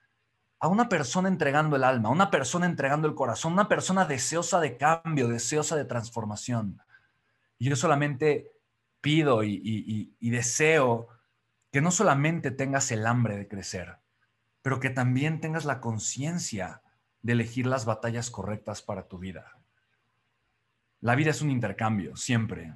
a 0.59 0.67
una 0.67 0.89
persona 0.89 1.29
entregando 1.29 1.77
el 1.77 1.85
alma, 1.85 2.09
a 2.09 2.11
una 2.11 2.29
persona 2.29 2.65
entregando 2.65 3.07
el 3.07 3.15
corazón, 3.15 3.53
una 3.53 3.69
persona 3.69 4.03
deseosa 4.03 4.59
de 4.59 4.75
cambio, 4.75 5.29
deseosa 5.29 5.77
de 5.77 5.85
transformación. 5.85 6.81
Y 7.57 7.69
yo 7.69 7.77
solamente 7.77 8.51
pido 8.99 9.41
y, 9.43 10.11
y 10.19 10.29
deseo 10.31 11.14
que 11.75 11.81
no 11.81 11.91
solamente 11.91 12.51
tengas 12.51 12.89
el 12.93 13.05
hambre 13.05 13.35
de 13.35 13.49
crecer, 13.49 13.97
pero 14.61 14.79
que 14.79 14.89
también 14.89 15.41
tengas 15.41 15.65
la 15.65 15.81
conciencia 15.81 16.81
de 17.21 17.33
elegir 17.33 17.67
las 17.67 17.83
batallas 17.83 18.31
correctas 18.31 18.81
para 18.81 19.09
tu 19.09 19.19
vida. 19.19 19.57
La 21.01 21.15
vida 21.15 21.31
es 21.31 21.41
un 21.41 21.51
intercambio, 21.51 22.15
siempre. 22.15 22.75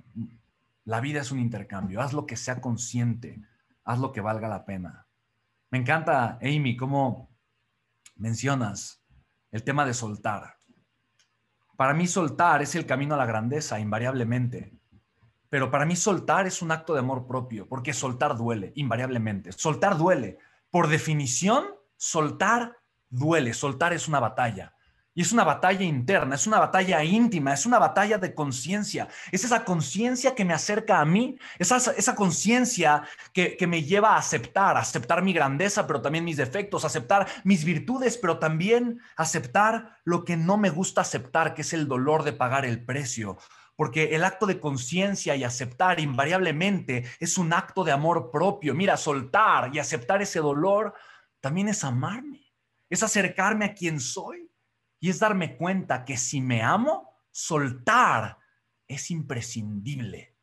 La 0.84 1.00
vida 1.00 1.22
es 1.22 1.32
un 1.32 1.40
intercambio. 1.40 2.02
Haz 2.02 2.12
lo 2.12 2.26
que 2.26 2.36
sea 2.36 2.60
consciente, 2.60 3.42
haz 3.86 4.00
lo 4.00 4.12
que 4.12 4.20
valga 4.20 4.50
la 4.50 4.66
pena. 4.66 5.08
Me 5.72 5.78
encanta, 5.78 6.38
Amy, 6.42 6.76
cómo 6.76 7.30
mencionas 8.18 9.02
el 9.50 9.64
tema 9.64 9.86
de 9.86 9.94
soltar. 9.94 10.58
Para 11.78 11.94
mí 11.94 12.06
soltar 12.06 12.62
es 12.62 12.76
el 12.76 12.86
camino 12.86 13.16
a 13.16 13.18
la 13.18 13.26
grandeza, 13.26 13.80
invariablemente. 13.80 14.74
Pero 15.50 15.72
para 15.72 15.86
mí 15.86 15.96
soltar 15.96 16.46
es 16.46 16.62
un 16.62 16.72
acto 16.72 16.94
de 16.94 17.00
amor 17.00 17.26
propio, 17.26 17.68
porque 17.68 17.94
soltar 17.94 18.38
duele, 18.38 18.72
invariablemente. 18.76 19.52
Soltar 19.52 19.98
duele. 19.98 20.38
Por 20.70 20.88
definición, 20.88 21.66
soltar 21.98 22.78
duele, 23.10 23.54
soltar 23.54 23.94
es 23.94 24.08
una 24.08 24.20
batalla. 24.20 24.74
Y 25.16 25.24
es 25.24 25.34
una 25.34 25.44
batalla 25.44 25.84
interna, 25.84 26.36
es 26.36 26.48
una 26.48 26.60
batalla 26.60 27.04
íntima, 27.04 27.54
es 27.54 27.66
una 27.66 27.80
batalla 27.80 28.20
de 28.20 28.34
conciencia. 28.34 29.10
Es 29.32 29.44
esa 29.44 29.66
conciencia 29.66 30.36
que 30.36 30.46
me 30.46 30.54
acerca 30.54 31.02
a 31.02 31.06
mí, 31.06 31.38
esa, 31.58 31.78
esa 31.92 32.16
conciencia 32.16 33.04
que, 33.34 33.58
que 33.58 33.68
me 33.68 33.84
lleva 33.84 34.12
a 34.12 34.18
aceptar, 34.18 34.78
aceptar 34.78 35.24
mi 35.24 35.34
grandeza, 35.34 35.88
pero 35.88 36.02
también 36.02 36.24
mis 36.24 36.38
defectos, 36.38 36.86
aceptar 36.86 37.28
mis 37.44 37.66
virtudes, 37.66 38.18
pero 38.18 38.38
también 38.38 39.02
aceptar 39.18 39.98
lo 40.06 40.24
que 40.24 40.38
no 40.38 40.58
me 40.58 40.70
gusta 40.70 41.02
aceptar, 41.02 41.54
que 41.54 41.64
es 41.64 41.74
el 41.74 41.88
dolor 41.88 42.24
de 42.24 42.34
pagar 42.34 42.66
el 42.66 42.86
precio. 42.86 43.40
Porque 43.80 44.14
el 44.14 44.26
acto 44.26 44.46
de 44.46 44.60
conciencia 44.60 45.38
y 45.38 45.46
aceptar 45.46 46.02
invariablemente 46.02 47.06
es 47.18 47.38
un 47.38 47.54
acto 47.54 47.86
de 47.86 47.94
amor 47.94 48.30
propio. 48.30 48.76
Mira, 48.76 48.98
soltar 48.98 49.74
y 49.74 49.80
aceptar 49.80 50.22
ese 50.22 50.40
dolor 50.40 50.94
también 51.40 51.70
es 51.70 51.86
amarme 51.86 52.50
es 52.90 53.04
acercarme 53.04 53.66
a 53.66 53.74
quien 53.74 54.00
soy 54.00 54.50
y 55.00 55.10
es 55.10 55.20
darme 55.20 55.56
cuenta 55.56 56.04
que 56.04 56.18
si 56.18 56.42
me 56.42 56.62
amo, 56.62 57.14
soltar 57.32 58.38
es 58.88 59.12
imprescindible. 59.12 60.36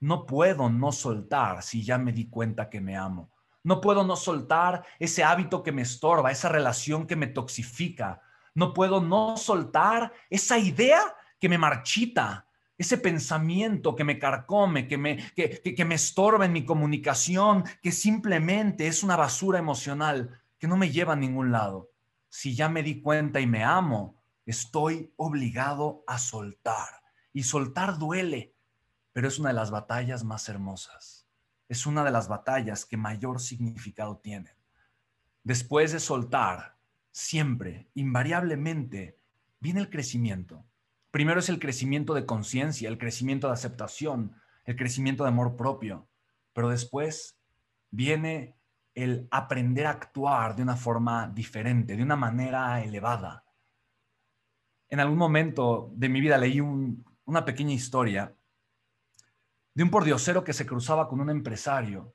No 0.00 0.26
puedo 0.26 0.68
no 0.68 0.92
soltar 0.92 1.62
si 1.62 1.84
ya 1.84 1.96
me 1.96 2.12
di 2.12 2.28
cuenta 2.28 2.68
que 2.68 2.80
me 2.80 2.96
amo. 2.96 3.30
No 3.62 3.80
puedo 3.80 4.04
no 4.04 4.16
soltar 4.16 4.84
ese 4.98 5.24
hábito 5.24 5.62
que 5.62 5.72
me 5.72 5.82
estorba, 5.82 6.30
esa 6.30 6.50
relación 6.50 7.06
que 7.06 7.16
me 7.16 7.28
toxifica. 7.28 8.20
No 8.54 8.74
puedo 8.74 9.00
no 9.00 9.36
soltar 9.36 10.12
esa 10.28 10.58
idea 10.58 11.00
que 11.40 11.48
me 11.48 11.56
marchita, 11.56 12.43
ese 12.76 12.98
pensamiento 12.98 13.94
que 13.94 14.04
me 14.04 14.18
carcome, 14.18 14.88
que 14.88 14.98
me, 14.98 15.32
que, 15.34 15.60
que, 15.62 15.84
me 15.84 15.94
estorba 15.94 16.44
en 16.44 16.52
mi 16.52 16.64
comunicación, 16.64 17.64
que 17.82 17.92
simplemente 17.92 18.86
es 18.86 19.02
una 19.02 19.16
basura 19.16 19.58
emocional 19.58 20.42
que 20.58 20.66
no 20.66 20.76
me 20.76 20.90
lleva 20.90 21.12
a 21.12 21.16
ningún 21.16 21.52
lado. 21.52 21.90
Si 22.28 22.54
ya 22.54 22.68
me 22.68 22.82
di 22.82 23.00
cuenta 23.00 23.40
y 23.40 23.46
me 23.46 23.62
amo, 23.62 24.16
estoy 24.44 25.12
obligado 25.16 26.02
a 26.06 26.18
soltar. 26.18 27.02
Y 27.32 27.44
soltar 27.44 27.98
duele, 27.98 28.54
pero 29.12 29.28
es 29.28 29.38
una 29.38 29.50
de 29.50 29.54
las 29.54 29.70
batallas 29.70 30.24
más 30.24 30.48
hermosas. 30.48 31.26
Es 31.68 31.86
una 31.86 32.04
de 32.04 32.10
las 32.10 32.28
batallas 32.28 32.84
que 32.84 32.96
mayor 32.96 33.40
significado 33.40 34.18
tienen. 34.18 34.52
después 35.42 35.92
de 35.92 36.00
soltar, 36.00 36.78
siempre, 37.12 37.90
invariablemente, 37.94 39.18
viene 39.60 39.80
el 39.80 39.90
crecimiento. 39.90 40.64
Primero 41.14 41.38
es 41.38 41.48
el 41.48 41.60
crecimiento 41.60 42.12
de 42.12 42.26
conciencia, 42.26 42.88
el 42.88 42.98
crecimiento 42.98 43.46
de 43.46 43.52
aceptación, 43.52 44.34
el 44.64 44.74
crecimiento 44.74 45.22
de 45.22 45.28
amor 45.28 45.54
propio, 45.54 46.08
pero 46.52 46.68
después 46.70 47.38
viene 47.92 48.56
el 48.96 49.28
aprender 49.30 49.86
a 49.86 49.90
actuar 49.90 50.56
de 50.56 50.64
una 50.64 50.74
forma 50.74 51.28
diferente, 51.28 51.96
de 51.96 52.02
una 52.02 52.16
manera 52.16 52.82
elevada. 52.82 53.44
En 54.88 54.98
algún 54.98 55.16
momento 55.16 55.92
de 55.94 56.08
mi 56.08 56.20
vida 56.20 56.36
leí 56.36 56.58
una 56.58 57.44
pequeña 57.44 57.74
historia 57.74 58.34
de 59.72 59.84
un 59.84 59.90
pordiosero 59.90 60.42
que 60.42 60.52
se 60.52 60.66
cruzaba 60.66 61.06
con 61.06 61.20
un 61.20 61.30
empresario, 61.30 62.12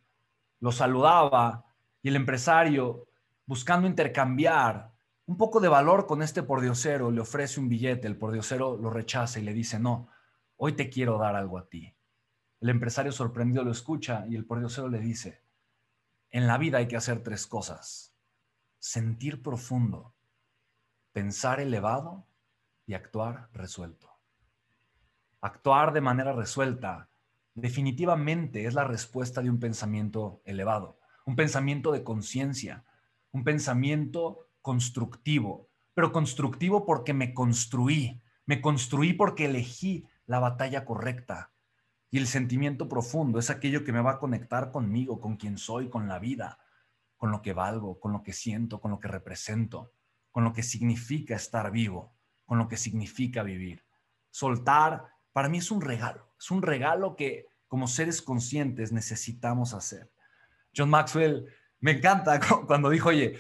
lo 0.60 0.74
saludaba 0.74 1.64
y 2.02 2.10
el 2.10 2.18
empresario, 2.18 3.08
buscando 3.46 3.88
intercambiar 3.88 4.92
un 5.30 5.38
poco 5.38 5.60
de 5.60 5.68
valor 5.68 6.08
con 6.08 6.24
este 6.24 6.42
pordiosero, 6.42 7.12
le 7.12 7.22
ofrece 7.22 7.60
un 7.60 7.70
billete, 7.70 8.08
el 8.08 8.18
pordiosero 8.18 8.78
lo 8.78 8.90
rechaza 8.90 9.40
y 9.40 9.44
le 9.44 9.54
dice, 9.54 9.78
no, 9.78 10.10
hoy 10.56 10.74
te 10.74 10.90
quiero 10.90 11.20
dar 11.20 11.36
algo 11.36 11.60
a 11.60 11.70
ti. 11.70 11.96
El 12.60 12.70
empresario 12.70 13.12
sorprendido 13.12 13.64
lo 13.64 13.70
escucha 13.70 14.26
y 14.28 14.36
el 14.36 14.48
pordiosero 14.48 14.90
le 14.90 15.00
dice, 15.00 15.44
en 16.32 16.48
la 16.48 16.58
vida 16.58 16.80
hay 16.80 16.88
que 16.88 16.98
hacer 16.98 17.22
tres 17.22 17.46
cosas. 17.46 18.16
Sentir 18.80 19.44
profundo, 19.44 20.16
pensar 21.12 21.60
elevado 21.60 22.26
y 22.88 22.96
actuar 22.96 23.50
resuelto. 23.54 24.10
Actuar 25.42 25.94
de 25.94 26.02
manera 26.02 26.34
resuelta 26.34 27.08
definitivamente 27.54 28.66
es 28.66 28.74
la 28.74 28.84
respuesta 28.84 29.44
de 29.44 29.52
un 29.52 29.60
pensamiento 29.60 30.42
elevado, 30.44 31.00
un 31.24 31.36
pensamiento 31.36 31.92
de 31.92 32.04
conciencia, 32.04 32.84
un 33.32 33.44
pensamiento 33.44 34.49
constructivo, 34.62 35.70
pero 35.94 36.12
constructivo 36.12 36.86
porque 36.86 37.14
me 37.14 37.34
construí, 37.34 38.22
me 38.46 38.62
construí 38.62 39.14
porque 39.14 39.46
elegí 39.46 40.06
la 40.26 40.40
batalla 40.40 40.86
correcta, 40.86 41.52
y 42.12 42.18
el 42.18 42.28
sentimiento 42.28 42.90
profundo 42.90 43.38
es 43.38 43.50
aquello 43.50 43.84
que 43.84 43.92
me 43.92 44.02
va 44.02 44.12
a 44.12 44.20
conectar 44.20 44.72
conmigo, 44.72 45.22
con 45.22 45.38
quien 45.38 45.58
soy, 45.58 45.90
con 45.90 46.08
la 46.08 46.18
vida, 46.18 46.60
con 47.18 47.32
lo 47.32 47.42
que 47.42 47.54
valgo, 47.54 48.00
con 48.00 48.12
lo 48.14 48.24
que 48.24 48.34
siento, 48.34 48.82
con 48.82 48.92
lo 48.92 49.00
que 49.00 49.08
represento, 49.08 49.94
con 50.32 50.44
lo 50.44 50.54
que 50.54 50.64
significa 50.64 51.36
estar 51.36 51.72
vivo, 51.72 52.16
con 52.46 52.58
lo 52.58 52.68
que 52.68 52.78
significa 52.78 53.44
vivir. 53.44 53.86
Soltar 54.32 55.06
para 55.34 55.50
mí 55.50 55.60
es 55.60 55.70
un 55.70 55.82
regalo, 55.82 56.34
es 56.40 56.50
un 56.50 56.64
regalo 56.64 57.16
que 57.16 57.46
como 57.68 57.88
seres 57.88 58.22
conscientes 58.22 58.92
necesitamos 58.92 59.74
hacer. 59.74 60.12
John 60.76 60.90
Maxwell 60.90 61.46
me 61.80 61.92
encanta 61.92 62.40
cuando 62.66 62.90
dijo, 62.90 63.10
oye, 63.10 63.38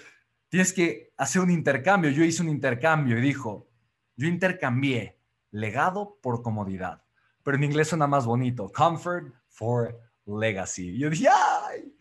tienes 0.49 0.73
que 0.73 1.13
hacer 1.17 1.41
un 1.41 1.51
intercambio. 1.51 2.11
Yo 2.11 2.23
hice 2.23 2.41
un 2.41 2.49
intercambio 2.49 3.17
y 3.17 3.21
dijo, 3.21 3.69
yo 4.15 4.27
intercambié 4.27 5.19
legado 5.51 6.19
por 6.21 6.41
comodidad 6.41 7.03
pero 7.49 7.57
en 7.57 7.63
inglés 7.63 7.87
suena 7.87 8.05
más 8.05 8.27
bonito. 8.27 8.71
Comfort 8.71 9.33
for 9.47 9.99
Legacy. 10.25 10.89
Y 10.89 10.99
yo 10.99 11.09
dije, 11.09 11.29
¡ay! 11.29 11.95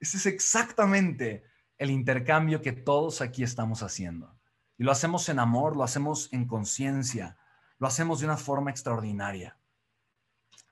Ese 0.00 0.16
es 0.16 0.26
exactamente 0.26 1.44
el 1.78 1.90
intercambio 1.90 2.60
que 2.60 2.72
todos 2.72 3.20
aquí 3.20 3.42
estamos 3.42 3.84
haciendo. 3.84 4.34
Y 4.78 4.82
lo 4.82 4.90
hacemos 4.90 5.28
en 5.28 5.38
amor, 5.38 5.76
lo 5.76 5.84
hacemos 5.84 6.28
en 6.32 6.46
conciencia, 6.46 7.38
lo 7.78 7.86
hacemos 7.86 8.18
de 8.18 8.26
una 8.26 8.36
forma 8.36 8.72
extraordinaria. 8.72 9.56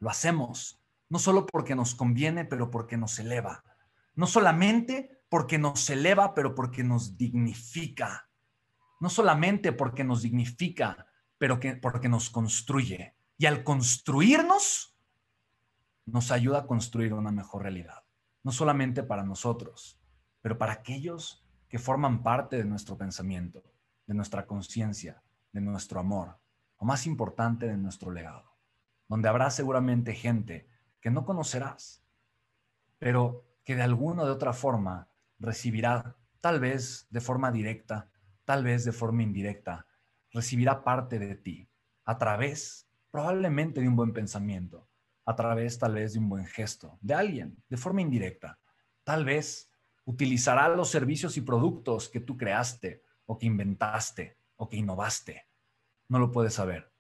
Lo 0.01 0.11
hacemos 0.11 0.81
no 1.09 1.21
solo 1.21 1.47
porque 1.47 1.75
nos 1.75 1.95
conviene, 1.95 2.45
pero 2.45 2.71
porque 2.71 2.97
nos 2.97 3.19
eleva. 3.19 3.63
No 4.15 4.27
solamente 4.27 5.18
porque 5.29 5.59
nos 5.59 5.89
eleva, 5.91 6.35
pero 6.35 6.55
porque 6.55 6.83
nos 6.83 7.17
dignifica. 7.17 8.29
No 9.01 9.11
solamente 9.11 9.73
porque 9.73 10.05
nos 10.05 10.23
dignifica, 10.23 11.07
pero 11.39 11.61
que, 11.61 11.77
porque 11.77 12.09
nos 12.09 12.31
construye. 12.31 13.15
Y 13.37 13.47
al 13.47 13.63
construirnos, 13.63 14.97
nos 16.07 16.31
ayuda 16.31 16.61
a 16.61 16.67
construir 16.67 17.13
una 17.13 17.31
mejor 17.31 17.63
realidad. 17.63 18.05
No 18.43 18.53
solamente 18.53 19.03
para 19.03 19.25
nosotros, 19.25 20.01
pero 20.41 20.59
para 20.59 20.73
aquellos 20.73 21.45
que 21.69 21.79
forman 21.79 22.23
parte 22.23 22.57
de 22.57 22.65
nuestro 22.65 22.97
pensamiento, 22.97 23.63
de 24.07 24.15
nuestra 24.15 24.47
conciencia, 24.47 25.23
de 25.53 25.61
nuestro 25.61 26.01
amor, 26.01 26.39
o 26.79 26.85
más 26.85 27.07
importante, 27.07 27.67
de 27.67 27.77
nuestro 27.77 28.11
legado, 28.11 28.57
donde 29.09 29.29
habrá 29.29 29.51
seguramente 29.51 30.15
gente 30.15 30.69
que 31.01 31.11
no 31.11 31.25
conocerás, 31.25 32.03
pero 32.99 33.45
que 33.65 33.77
de 33.77 33.83
alguna 33.83 34.23
o 34.23 34.27
de 34.27 34.33
otra 34.33 34.53
forma 34.53 35.08
recibirá, 35.39 36.17
tal 36.41 36.61
vez 36.61 37.07
de 37.11 37.21
forma 37.21 37.51
directa, 37.51 38.11
tal 38.45 38.65
vez 38.65 38.85
de 38.85 38.93
forma 38.93 39.23
indirecta, 39.23 39.87
recibirá 40.33 40.83
parte 40.83 41.19
de 41.19 41.35
ti 41.35 41.69
a 42.05 42.17
través 42.19 42.89
probablemente 43.11 43.81
de 43.81 43.89
un 43.89 43.97
buen 43.97 44.13
pensamiento, 44.13 44.89
a 45.25 45.37
través 45.37 45.79
tal 45.79 45.95
vez 45.95 46.15
de 46.15 46.19
un 46.19 46.29
buen 46.29 46.47
gesto, 46.47 46.99
de 47.03 47.15
alguien, 47.15 47.63
de 47.69 47.77
forma 47.77 48.01
indirecta. 48.01 48.59
Tal 49.05 49.25
vez 49.25 49.71
utilizará 50.07 50.69
los 50.69 50.89
servicios 50.89 51.37
y 51.37 51.43
productos 51.43 52.09
que 52.09 52.21
tú 52.21 52.39
creaste 52.39 53.03
o 53.27 53.37
que 53.37 53.45
inventaste 53.45 54.39
o 54.57 54.67
que 54.69 54.79
innovaste. 54.79 55.47
No 56.09 56.19
lo 56.19 56.33
puedes 56.33 56.55
saber. 56.55 56.91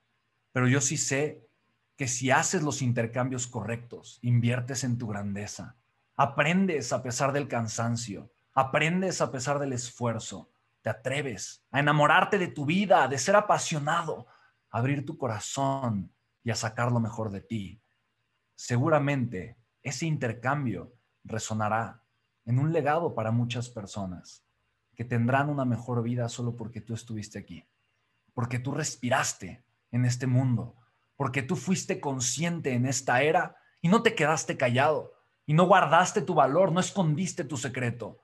Pero 0.52 0.68
yo 0.68 0.82
sí 0.82 0.98
sé 0.98 1.48
que 1.96 2.06
si 2.06 2.30
haces 2.30 2.62
los 2.62 2.82
intercambios 2.82 3.46
correctos, 3.46 4.18
inviertes 4.20 4.84
en 4.84 4.98
tu 4.98 5.08
grandeza, 5.08 5.77
aprendes 6.18 6.92
a 6.92 7.00
pesar 7.00 7.32
del 7.32 7.46
cansancio, 7.46 8.32
aprendes 8.52 9.20
a 9.20 9.30
pesar 9.30 9.60
del 9.60 9.72
esfuerzo, 9.72 10.50
te 10.82 10.90
atreves 10.90 11.64
a 11.70 11.78
enamorarte 11.78 12.38
de 12.38 12.48
tu 12.48 12.66
vida, 12.66 13.06
de 13.06 13.18
ser 13.18 13.36
apasionado, 13.36 14.26
abrir 14.68 15.06
tu 15.06 15.16
corazón 15.16 16.12
y 16.42 16.50
a 16.50 16.56
sacar 16.56 16.90
lo 16.90 16.98
mejor 16.98 17.30
de 17.30 17.40
ti. 17.40 17.80
Seguramente 18.56 19.58
ese 19.80 20.06
intercambio 20.06 20.92
resonará 21.22 22.02
en 22.44 22.58
un 22.58 22.72
legado 22.72 23.14
para 23.14 23.30
muchas 23.30 23.70
personas 23.70 24.44
que 24.96 25.04
tendrán 25.04 25.48
una 25.48 25.64
mejor 25.64 26.02
vida 26.02 26.28
solo 26.28 26.56
porque 26.56 26.80
tú 26.80 26.94
estuviste 26.94 27.38
aquí, 27.38 27.64
porque 28.34 28.58
tú 28.58 28.72
respiraste 28.72 29.64
en 29.92 30.04
este 30.04 30.26
mundo, 30.26 30.74
porque 31.14 31.42
tú 31.42 31.54
fuiste 31.54 32.00
consciente 32.00 32.72
en 32.72 32.86
esta 32.86 33.22
era 33.22 33.56
y 33.80 33.88
no 33.88 34.02
te 34.02 34.16
quedaste 34.16 34.56
callado 34.56 35.17
y 35.48 35.54
no 35.54 35.64
guardaste 35.64 36.20
tu 36.20 36.34
valor, 36.34 36.72
no 36.72 36.78
escondiste 36.78 37.42
tu 37.42 37.56
secreto, 37.56 38.20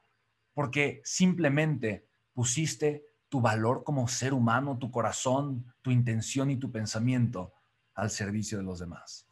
porque 0.53 1.01
simplemente 1.05 2.07
pusiste 2.35 3.07
tu 3.31 3.41
valor 3.41 3.83
como 3.83 4.07
ser 4.09 4.35
humano, 4.35 4.77
tu 4.77 4.91
corazón, 4.91 5.73
tu 5.81 5.91
intención 5.91 6.51
y 6.51 6.59
tu 6.59 6.71
pensamiento 6.71 7.55
al 7.95 8.11
servicio 8.11 8.59
de 8.59 8.65
los 8.65 8.79
demás. 8.79 9.27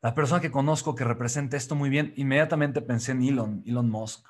La 0.00 0.14
persona 0.14 0.40
que 0.40 0.50
conozco 0.50 0.94
que 0.94 1.04
representa 1.04 1.58
esto 1.58 1.74
muy 1.74 1.90
bien, 1.90 2.14
inmediatamente 2.16 2.80
pensé 2.80 3.12
en 3.12 3.22
Elon, 3.22 3.62
Elon 3.66 3.90
Musk. 3.90 4.26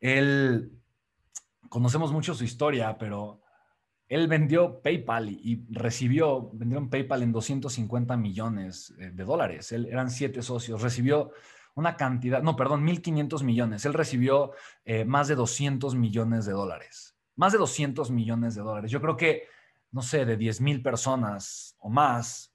Él, 0.00 0.78
conocemos 1.70 2.12
mucho 2.12 2.34
su 2.34 2.44
historia, 2.44 2.98
pero 2.98 3.40
él 4.06 4.28
vendió 4.28 4.82
PayPal 4.82 5.30
y, 5.30 5.64
recibió, 5.70 6.50
vendió 6.52 6.76
en 6.76 6.90
PayPal 6.90 7.22
en 7.22 7.32
250 7.32 8.18
millones 8.18 8.92
eh, 8.98 9.12
de 9.14 9.24
dólares. 9.24 9.72
Él, 9.72 9.86
eran 9.86 10.10
siete 10.10 10.42
socios, 10.42 10.82
recibió 10.82 11.32
una 11.74 11.96
cantidad, 11.96 12.42
no, 12.42 12.56
perdón, 12.56 12.86
1.500 12.86 13.42
millones. 13.42 13.84
Él 13.84 13.94
recibió 13.94 14.52
eh, 14.84 15.04
más 15.04 15.28
de 15.28 15.34
200 15.34 15.94
millones 15.94 16.46
de 16.46 16.52
dólares 16.52 17.10
más 17.40 17.52
de 17.52 17.58
200 17.58 18.10
millones 18.10 18.54
de 18.54 18.60
dólares. 18.60 18.90
Yo 18.90 19.00
creo 19.00 19.16
que, 19.16 19.44
no 19.92 20.02
sé, 20.02 20.26
de 20.26 20.36
10 20.36 20.60
mil 20.60 20.82
personas 20.82 21.74
o 21.78 21.88
más, 21.88 22.52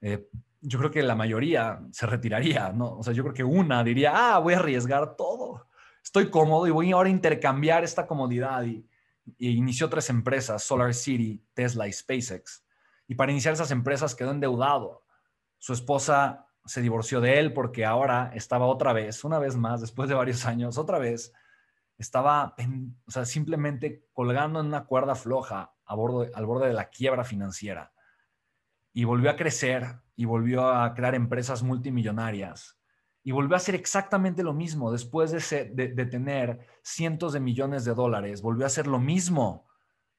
eh, 0.00 0.28
yo 0.60 0.80
creo 0.80 0.90
que 0.90 1.04
la 1.04 1.14
mayoría 1.14 1.80
se 1.92 2.04
retiraría, 2.04 2.72
¿no? 2.72 2.98
O 2.98 3.02
sea, 3.04 3.12
yo 3.12 3.22
creo 3.22 3.32
que 3.32 3.44
una 3.44 3.84
diría, 3.84 4.12
ah, 4.12 4.40
voy 4.40 4.54
a 4.54 4.58
arriesgar 4.58 5.14
todo. 5.14 5.68
Estoy 6.02 6.30
cómodo 6.30 6.66
y 6.66 6.72
voy 6.72 6.90
ahora 6.90 7.08
a 7.08 7.12
intercambiar 7.12 7.84
esta 7.84 8.08
comodidad. 8.08 8.64
Y, 8.64 8.84
y 9.38 9.50
inició 9.50 9.88
tres 9.88 10.10
empresas, 10.10 10.64
Solar 10.64 10.94
City, 10.94 11.40
Tesla 11.54 11.86
y 11.86 11.92
SpaceX. 11.92 12.64
Y 13.06 13.14
para 13.14 13.30
iniciar 13.30 13.54
esas 13.54 13.70
empresas 13.70 14.16
quedó 14.16 14.32
endeudado. 14.32 15.04
Su 15.58 15.74
esposa 15.74 16.48
se 16.64 16.80
divorció 16.80 17.20
de 17.20 17.38
él 17.38 17.52
porque 17.52 17.84
ahora 17.84 18.30
estaba 18.34 18.66
otra 18.66 18.92
vez, 18.92 19.24
una 19.24 19.38
vez 19.38 19.56
más, 19.56 19.80
después 19.80 20.08
de 20.08 20.14
varios 20.14 20.46
años, 20.46 20.78
otra 20.78 20.98
vez 20.98 21.32
estaba 21.98 22.54
o 23.06 23.10
sea, 23.10 23.24
simplemente 23.24 24.06
colgando 24.12 24.60
en 24.60 24.66
una 24.66 24.84
cuerda 24.84 25.14
floja 25.14 25.74
a 25.84 25.94
bordo, 25.94 26.26
al 26.34 26.46
borde 26.46 26.68
de 26.68 26.74
la 26.74 26.88
quiebra 26.88 27.24
financiera. 27.24 27.92
Y 28.92 29.04
volvió 29.04 29.30
a 29.30 29.36
crecer 29.36 30.00
y 30.16 30.24
volvió 30.24 30.68
a 30.68 30.94
crear 30.94 31.14
empresas 31.14 31.62
multimillonarias. 31.62 32.78
Y 33.22 33.32
volvió 33.32 33.54
a 33.54 33.56
hacer 33.56 33.74
exactamente 33.74 34.42
lo 34.42 34.52
mismo 34.52 34.92
después 34.92 35.30
de, 35.30 35.64
de 35.74 36.06
tener 36.06 36.66
cientos 36.82 37.32
de 37.32 37.40
millones 37.40 37.84
de 37.84 37.94
dólares. 37.94 38.42
Volvió 38.42 38.64
a 38.64 38.66
hacer 38.66 38.86
lo 38.86 38.98
mismo, 38.98 39.66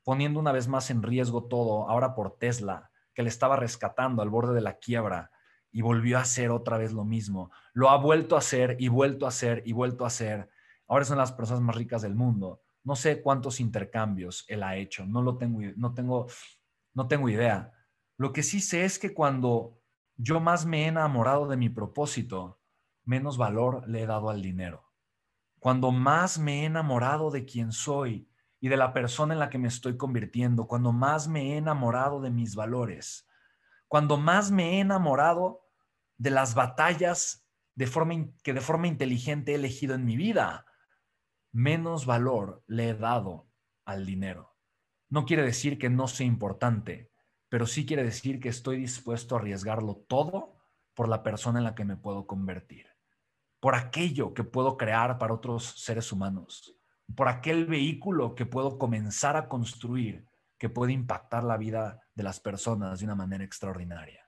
poniendo 0.04 0.40
una 0.40 0.52
vez 0.52 0.68
más 0.68 0.90
en 0.90 1.04
riesgo 1.04 1.46
todo, 1.46 1.90
ahora 1.90 2.16
por 2.16 2.38
Tesla, 2.38 2.90
que 3.14 3.24
le 3.24 3.30
estaba 3.30 3.56
rescatando 3.56 4.22
al 4.22 4.30
borde 4.30 4.56
de 4.56 4.62
la 4.62 4.78
quiebra. 4.78 5.32
Y 5.76 5.82
volvió 5.82 6.18
a 6.18 6.22
hacer 6.22 6.52
otra 6.52 6.78
vez 6.78 6.94
lo 6.94 7.04
mismo. 7.04 7.52
Lo 7.74 7.90
ha 7.90 7.98
vuelto 7.98 8.36
a 8.36 8.40
hacer 8.40 8.78
y 8.80 8.88
vuelto 8.88 9.26
a 9.26 9.30
hacer 9.30 9.62
y 9.66 9.74
vuelto 9.74 10.06
a 10.06 10.08
hacer 10.08 10.50
ahora 10.88 11.06
son 11.06 11.18
las 11.18 11.32
personas 11.32 11.62
más 11.62 11.76
ricas 11.76 12.02
del 12.02 12.16
mundo. 12.16 12.62
No 12.84 12.96
sé 12.96 13.22
cuántos 13.22 13.60
intercambios 13.60 14.46
él 14.48 14.64
ha 14.64 14.76
hecho, 14.76 15.06
no 15.06 15.22
lo 15.22 15.38
tengo, 15.38 15.62
no 15.76 15.94
tengo, 15.94 16.28
no 16.94 17.08
tengo 17.08 17.30
idea. 17.30 17.72
Lo 18.18 18.32
que 18.32 18.44
sí 18.44 18.60
sé 18.60 18.86
es 18.86 19.00
que 19.00 19.14
cuando 19.14 19.82
yo 20.18 20.40
más 20.40 20.66
me 20.66 20.84
he 20.84 20.88
enamorado 20.88 21.48
de 21.48 21.58
mi 21.58 21.70
propósito, 21.70 22.60
menos 23.04 23.38
valor 23.38 23.88
le 23.88 24.04
he 24.04 24.06
dado 24.06 24.30
al 24.30 24.42
dinero. 24.42 24.84
Cuando 25.60 25.92
más 25.92 26.38
me 26.38 26.62
he 26.62 26.66
enamorado 26.66 27.32
de 27.32 27.46
quién 27.46 27.72
soy 27.72 28.30
y 28.60 28.68
de 28.68 28.78
la 28.78 28.94
persona 28.94 29.34
en 29.34 29.40
la 29.40 29.50
que 29.50 29.58
me 29.58 29.68
estoy 29.68 29.98
convirtiendo, 29.98 30.68
cuando 30.68 30.92
más 30.92 31.28
me 31.28 31.54
he 31.54 31.58
enamorado 31.58 32.22
de 32.22 32.30
mis 32.30 32.56
valores, 32.56 33.28
cuando 33.88 34.18
más 34.18 34.52
me 34.52 34.78
he 34.78 34.80
enamorado 34.80 35.65
de 36.18 36.30
las 36.30 36.56
batallas 36.56 37.46
de 37.76 37.88
forma 37.88 38.28
que 38.44 38.54
de 38.54 38.62
forma 38.62 38.88
inteligente 38.88 39.52
he 39.52 39.56
elegido 39.56 39.96
en 39.96 40.06
mi 40.06 40.16
vida, 40.16 40.66
menos 41.52 42.06
valor 42.06 42.64
le 42.68 42.90
he 42.90 42.94
dado 42.94 43.50
al 43.86 44.06
dinero. 44.06 44.56
No 45.10 45.26
quiere 45.26 45.44
decir 45.44 45.78
que 45.78 45.90
no 45.90 46.08
sea 46.08 46.26
importante, 46.26 47.12
pero 47.50 47.68
sí 47.68 47.86
quiere 47.86 48.04
decir 48.04 48.40
que 48.40 48.50
estoy 48.50 48.78
dispuesto 48.78 49.36
a 49.36 49.40
arriesgarlo 49.40 50.04
todo 50.08 50.58
por 50.94 51.08
la 51.10 51.24
persona 51.24 51.60
en 51.60 51.66
la 51.66 51.76
que 51.76 51.86
me 51.86 51.98
puedo 51.98 52.26
convertir, 52.26 52.88
por 53.60 53.76
aquello 53.76 54.34
que 54.34 54.44
puedo 54.44 54.78
crear 54.78 55.18
para 55.18 55.34
otros 55.34 55.82
seres 55.82 56.12
humanos, 56.12 56.78
por 57.16 57.28
aquel 57.28 57.66
vehículo 57.66 58.36
que 58.36 58.46
puedo 58.46 58.78
comenzar 58.78 59.38
a 59.38 59.48
construir 59.48 60.26
que 60.58 60.70
puede 60.70 60.94
impactar 60.94 61.44
la 61.44 61.58
vida 61.58 62.02
de 62.14 62.24
las 62.24 62.40
personas 62.40 63.00
de 63.00 63.06
una 63.06 63.16
manera 63.16 63.44
extraordinaria. 63.44 64.25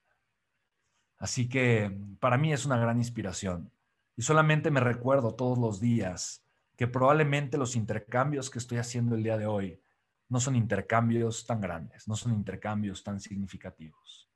Así 1.17 1.49
que 1.49 1.97
para 2.19 2.37
mí 2.37 2.53
es 2.53 2.65
una 2.65 2.77
gran 2.77 2.97
inspiración 2.97 3.71
y 4.15 4.21
solamente 4.21 4.71
me 4.71 4.79
recuerdo 4.79 5.35
todos 5.35 5.57
los 5.57 5.79
días 5.79 6.43
que 6.75 6.87
probablemente 6.87 7.57
los 7.57 7.75
intercambios 7.75 8.49
que 8.49 8.59
estoy 8.59 8.77
haciendo 8.77 9.15
el 9.15 9.23
día 9.23 9.37
de 9.37 9.47
hoy 9.47 9.81
no 10.29 10.39
son 10.39 10.55
intercambios 10.55 11.45
tan 11.45 11.61
grandes, 11.61 12.07
no 12.07 12.15
son 12.15 12.33
intercambios 12.33 13.03
tan 13.03 13.19
significativos. 13.19 14.29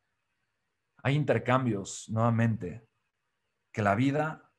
Hay 1.04 1.15
intercambios, 1.15 2.08
nuevamente, 2.10 2.88
que 3.72 3.82
la 3.82 3.96
vida 3.96 4.52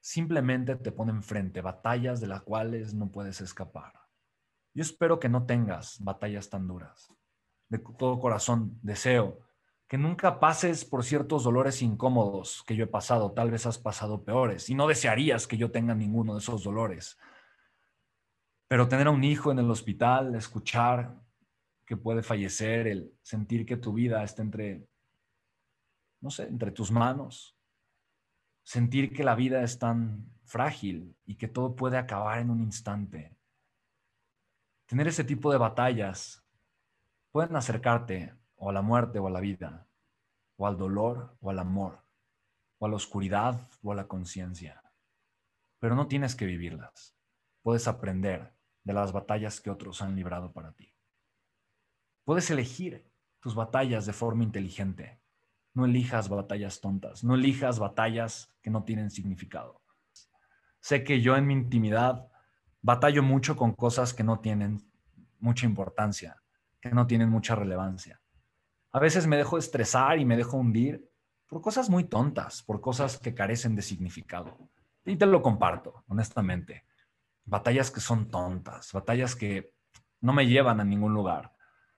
simplemente 0.00 0.76
te 0.76 0.92
pone 0.92 1.12
enfrente, 1.12 1.60
batallas 1.60 2.20
de 2.20 2.26
las 2.26 2.42
cuales 2.42 2.92
no 2.94 3.10
puedes 3.10 3.40
escapar. 3.40 3.92
Yo 4.74 4.82
espero 4.82 5.20
que 5.20 5.28
no 5.28 5.46
tengas 5.46 6.02
batallas 6.02 6.50
tan 6.50 6.66
duras. 6.66 7.08
De 7.68 7.78
todo 7.78 8.18
corazón 8.18 8.78
deseo 8.82 9.40
que 9.92 9.98
nunca 9.98 10.40
pases 10.40 10.86
por 10.86 11.04
ciertos 11.04 11.44
dolores 11.44 11.82
incómodos 11.82 12.64
que 12.66 12.74
yo 12.74 12.84
he 12.84 12.86
pasado. 12.86 13.32
Tal 13.32 13.50
vez 13.50 13.66
has 13.66 13.76
pasado 13.76 14.24
peores 14.24 14.70
y 14.70 14.74
no 14.74 14.86
desearías 14.86 15.46
que 15.46 15.58
yo 15.58 15.70
tenga 15.70 15.94
ninguno 15.94 16.32
de 16.32 16.38
esos 16.38 16.64
dolores. 16.64 17.18
Pero 18.68 18.88
tener 18.88 19.08
a 19.08 19.10
un 19.10 19.22
hijo 19.22 19.52
en 19.52 19.58
el 19.58 19.70
hospital, 19.70 20.34
escuchar 20.34 21.14
que 21.84 21.98
puede 21.98 22.22
fallecer, 22.22 22.86
el 22.86 23.12
sentir 23.20 23.66
que 23.66 23.76
tu 23.76 23.92
vida 23.92 24.24
está 24.24 24.40
entre, 24.40 24.88
no 26.22 26.30
sé, 26.30 26.44
entre 26.44 26.70
tus 26.70 26.90
manos, 26.90 27.54
sentir 28.62 29.12
que 29.12 29.24
la 29.24 29.34
vida 29.34 29.62
es 29.62 29.78
tan 29.78 30.24
frágil 30.46 31.14
y 31.26 31.34
que 31.34 31.48
todo 31.48 31.76
puede 31.76 31.98
acabar 31.98 32.38
en 32.38 32.48
un 32.48 32.62
instante. 32.62 33.36
Tener 34.86 35.08
ese 35.08 35.24
tipo 35.24 35.52
de 35.52 35.58
batallas 35.58 36.42
pueden 37.30 37.56
acercarte 37.56 38.40
o 38.64 38.70
a 38.70 38.72
la 38.72 38.80
muerte 38.80 39.18
o 39.18 39.26
a 39.26 39.30
la 39.30 39.40
vida, 39.40 39.88
o 40.56 40.68
al 40.68 40.78
dolor 40.78 41.36
o 41.40 41.50
al 41.50 41.58
amor, 41.58 41.98
o 42.78 42.86
a 42.86 42.88
la 42.88 42.94
oscuridad 42.94 43.68
o 43.82 43.90
a 43.90 43.96
la 43.96 44.06
conciencia. 44.06 44.80
Pero 45.80 45.96
no 45.96 46.06
tienes 46.06 46.36
que 46.36 46.46
vivirlas. 46.46 47.16
Puedes 47.62 47.88
aprender 47.88 48.54
de 48.84 48.92
las 48.92 49.10
batallas 49.10 49.60
que 49.60 49.68
otros 49.68 50.00
han 50.00 50.14
librado 50.14 50.52
para 50.52 50.70
ti. 50.74 50.94
Puedes 52.24 52.48
elegir 52.52 53.04
tus 53.40 53.56
batallas 53.56 54.06
de 54.06 54.12
forma 54.12 54.44
inteligente. 54.44 55.20
No 55.74 55.84
elijas 55.84 56.28
batallas 56.28 56.80
tontas, 56.80 57.24
no 57.24 57.34
elijas 57.34 57.80
batallas 57.80 58.54
que 58.62 58.70
no 58.70 58.84
tienen 58.84 59.10
significado. 59.10 59.82
Sé 60.78 61.02
que 61.02 61.20
yo 61.20 61.36
en 61.36 61.48
mi 61.48 61.54
intimidad 61.54 62.28
batallo 62.80 63.24
mucho 63.24 63.56
con 63.56 63.72
cosas 63.72 64.14
que 64.14 64.22
no 64.22 64.38
tienen 64.38 64.88
mucha 65.40 65.66
importancia, 65.66 66.40
que 66.80 66.90
no 66.90 67.08
tienen 67.08 67.28
mucha 67.28 67.56
relevancia. 67.56 68.21
A 68.92 68.98
veces 68.98 69.26
me 69.26 69.36
dejo 69.36 69.58
estresar 69.58 70.18
y 70.18 70.24
me 70.24 70.36
dejo 70.36 70.56
hundir 70.56 71.10
por 71.48 71.60
cosas 71.60 71.90
muy 71.90 72.04
tontas, 72.04 72.62
por 72.62 72.80
cosas 72.80 73.18
que 73.18 73.34
carecen 73.34 73.74
de 73.74 73.82
significado. 73.82 74.56
Y 75.04 75.16
te 75.16 75.26
lo 75.26 75.42
comparto, 75.42 76.04
honestamente 76.08 76.84
batallas 77.44 77.90
que 77.90 78.00
son 78.00 78.30
tontas, 78.30 78.92
batallas 78.92 79.36
que 79.36 79.74
no 80.20 80.32
me 80.32 80.46
llevan 80.46 80.80
a 80.80 80.84
ningún 80.84 81.14
lugar, 81.14 81.52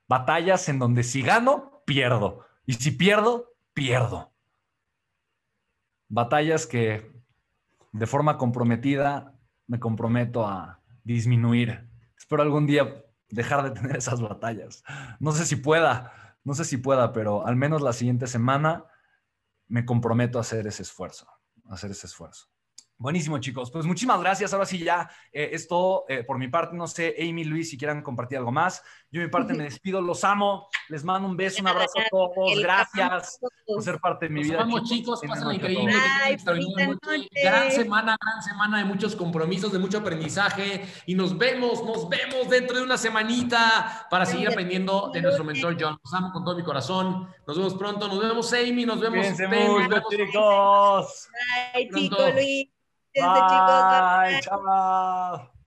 batallas 0.08 0.68
en 0.68 0.78
donde 0.78 1.02
si 1.02 1.22
gano, 1.22 1.82
pierdo, 1.86 2.46
y 2.66 2.74
si 2.74 2.90
pierdo, 2.90 3.52
pierdo. 3.74 4.32
Batallas 6.08 6.66
que 6.66 7.12
de 7.92 8.06
forma 8.06 8.38
comprometida 8.38 9.34
me 9.66 9.80
comprometo 9.80 10.46
a 10.46 10.80
disminuir. 11.02 11.88
Espero 12.16 12.42
algún 12.42 12.66
día 12.66 13.04
dejar 13.28 13.62
de 13.64 13.70
tener 13.70 13.96
esas 13.96 14.20
batallas. 14.20 14.82
No 15.18 15.32
sé 15.32 15.44
si 15.44 15.56
pueda, 15.56 16.23
no 16.44 16.54
sé 16.54 16.64
si 16.64 16.76
pueda, 16.76 17.12
pero 17.12 17.46
al 17.46 17.56
menos 17.56 17.82
la 17.82 17.92
siguiente 17.92 18.26
semana 18.26 18.84
me 19.66 19.84
comprometo 19.84 20.38
a 20.38 20.42
hacer 20.42 20.66
ese 20.66 20.82
esfuerzo, 20.82 21.26
a 21.68 21.74
hacer 21.74 21.90
ese 21.90 22.06
esfuerzo. 22.06 22.53
Buenísimo, 22.96 23.38
chicos. 23.38 23.72
Pues 23.72 23.86
muchísimas 23.86 24.20
gracias. 24.20 24.52
Ahora 24.52 24.66
sí, 24.66 24.78
ya 24.78 25.10
eh, 25.32 25.50
es 25.52 25.66
todo 25.66 26.04
eh, 26.08 26.22
por 26.22 26.38
mi 26.38 26.46
parte. 26.46 26.76
No 26.76 26.86
sé, 26.86 27.16
Amy, 27.18 27.42
Luis, 27.42 27.68
si 27.68 27.76
quieran 27.76 28.02
compartir 28.02 28.38
algo 28.38 28.52
más. 28.52 28.82
Yo, 29.10 29.20
mi 29.20 29.28
parte, 29.28 29.52
me 29.52 29.64
despido. 29.64 30.00
Los 30.00 30.22
amo. 30.22 30.68
Les 30.88 31.02
mando 31.02 31.28
un 31.28 31.36
beso, 31.36 31.60
un 31.60 31.68
abrazo 31.68 31.98
a 31.98 32.08
todos. 32.08 32.60
Gracias 32.60 33.40
por 33.66 33.82
ser 33.82 33.98
parte 33.98 34.26
de 34.26 34.34
mi 34.34 34.42
vida. 34.44 34.54
Los 34.54 34.62
amo, 34.62 34.84
chicos. 34.84 35.20
Pasen 35.26 35.52
increíble. 35.52 35.92
Gran 37.42 37.72
semana, 37.72 38.16
gran 38.20 38.42
semana 38.42 38.78
de 38.78 38.84
muchos 38.84 39.16
compromisos, 39.16 39.72
de 39.72 39.80
mucho 39.80 39.98
aprendizaje. 39.98 40.86
Y 41.06 41.16
nos 41.16 41.36
vemos, 41.36 41.84
nos 41.84 42.08
vemos 42.08 42.48
dentro 42.48 42.76
de 42.76 42.84
una 42.84 42.96
semanita 42.96 44.06
para 44.08 44.24
seguir 44.24 44.48
aprendiendo 44.48 45.10
de 45.12 45.20
nuestro 45.20 45.42
mentor 45.42 45.76
John. 45.78 45.98
Los 46.02 46.14
amo 46.14 46.30
con 46.32 46.44
todo 46.44 46.54
mi 46.56 46.62
corazón. 46.62 47.28
Nos 47.44 47.56
vemos 47.56 47.74
pronto. 47.74 48.06
Nos 48.06 48.20
vemos, 48.20 48.52
Amy. 48.52 48.86
Nos 48.86 49.00
vemos, 49.00 49.26
Mucho, 49.26 50.02
chicos. 50.10 51.28
Bye, 51.74 51.90
chicos, 51.92 52.34
Luis. 52.34 52.68
Bye, 53.18 53.42
chicos. 53.48 53.86
Bye. 53.88 54.40
Chao. 54.40 55.50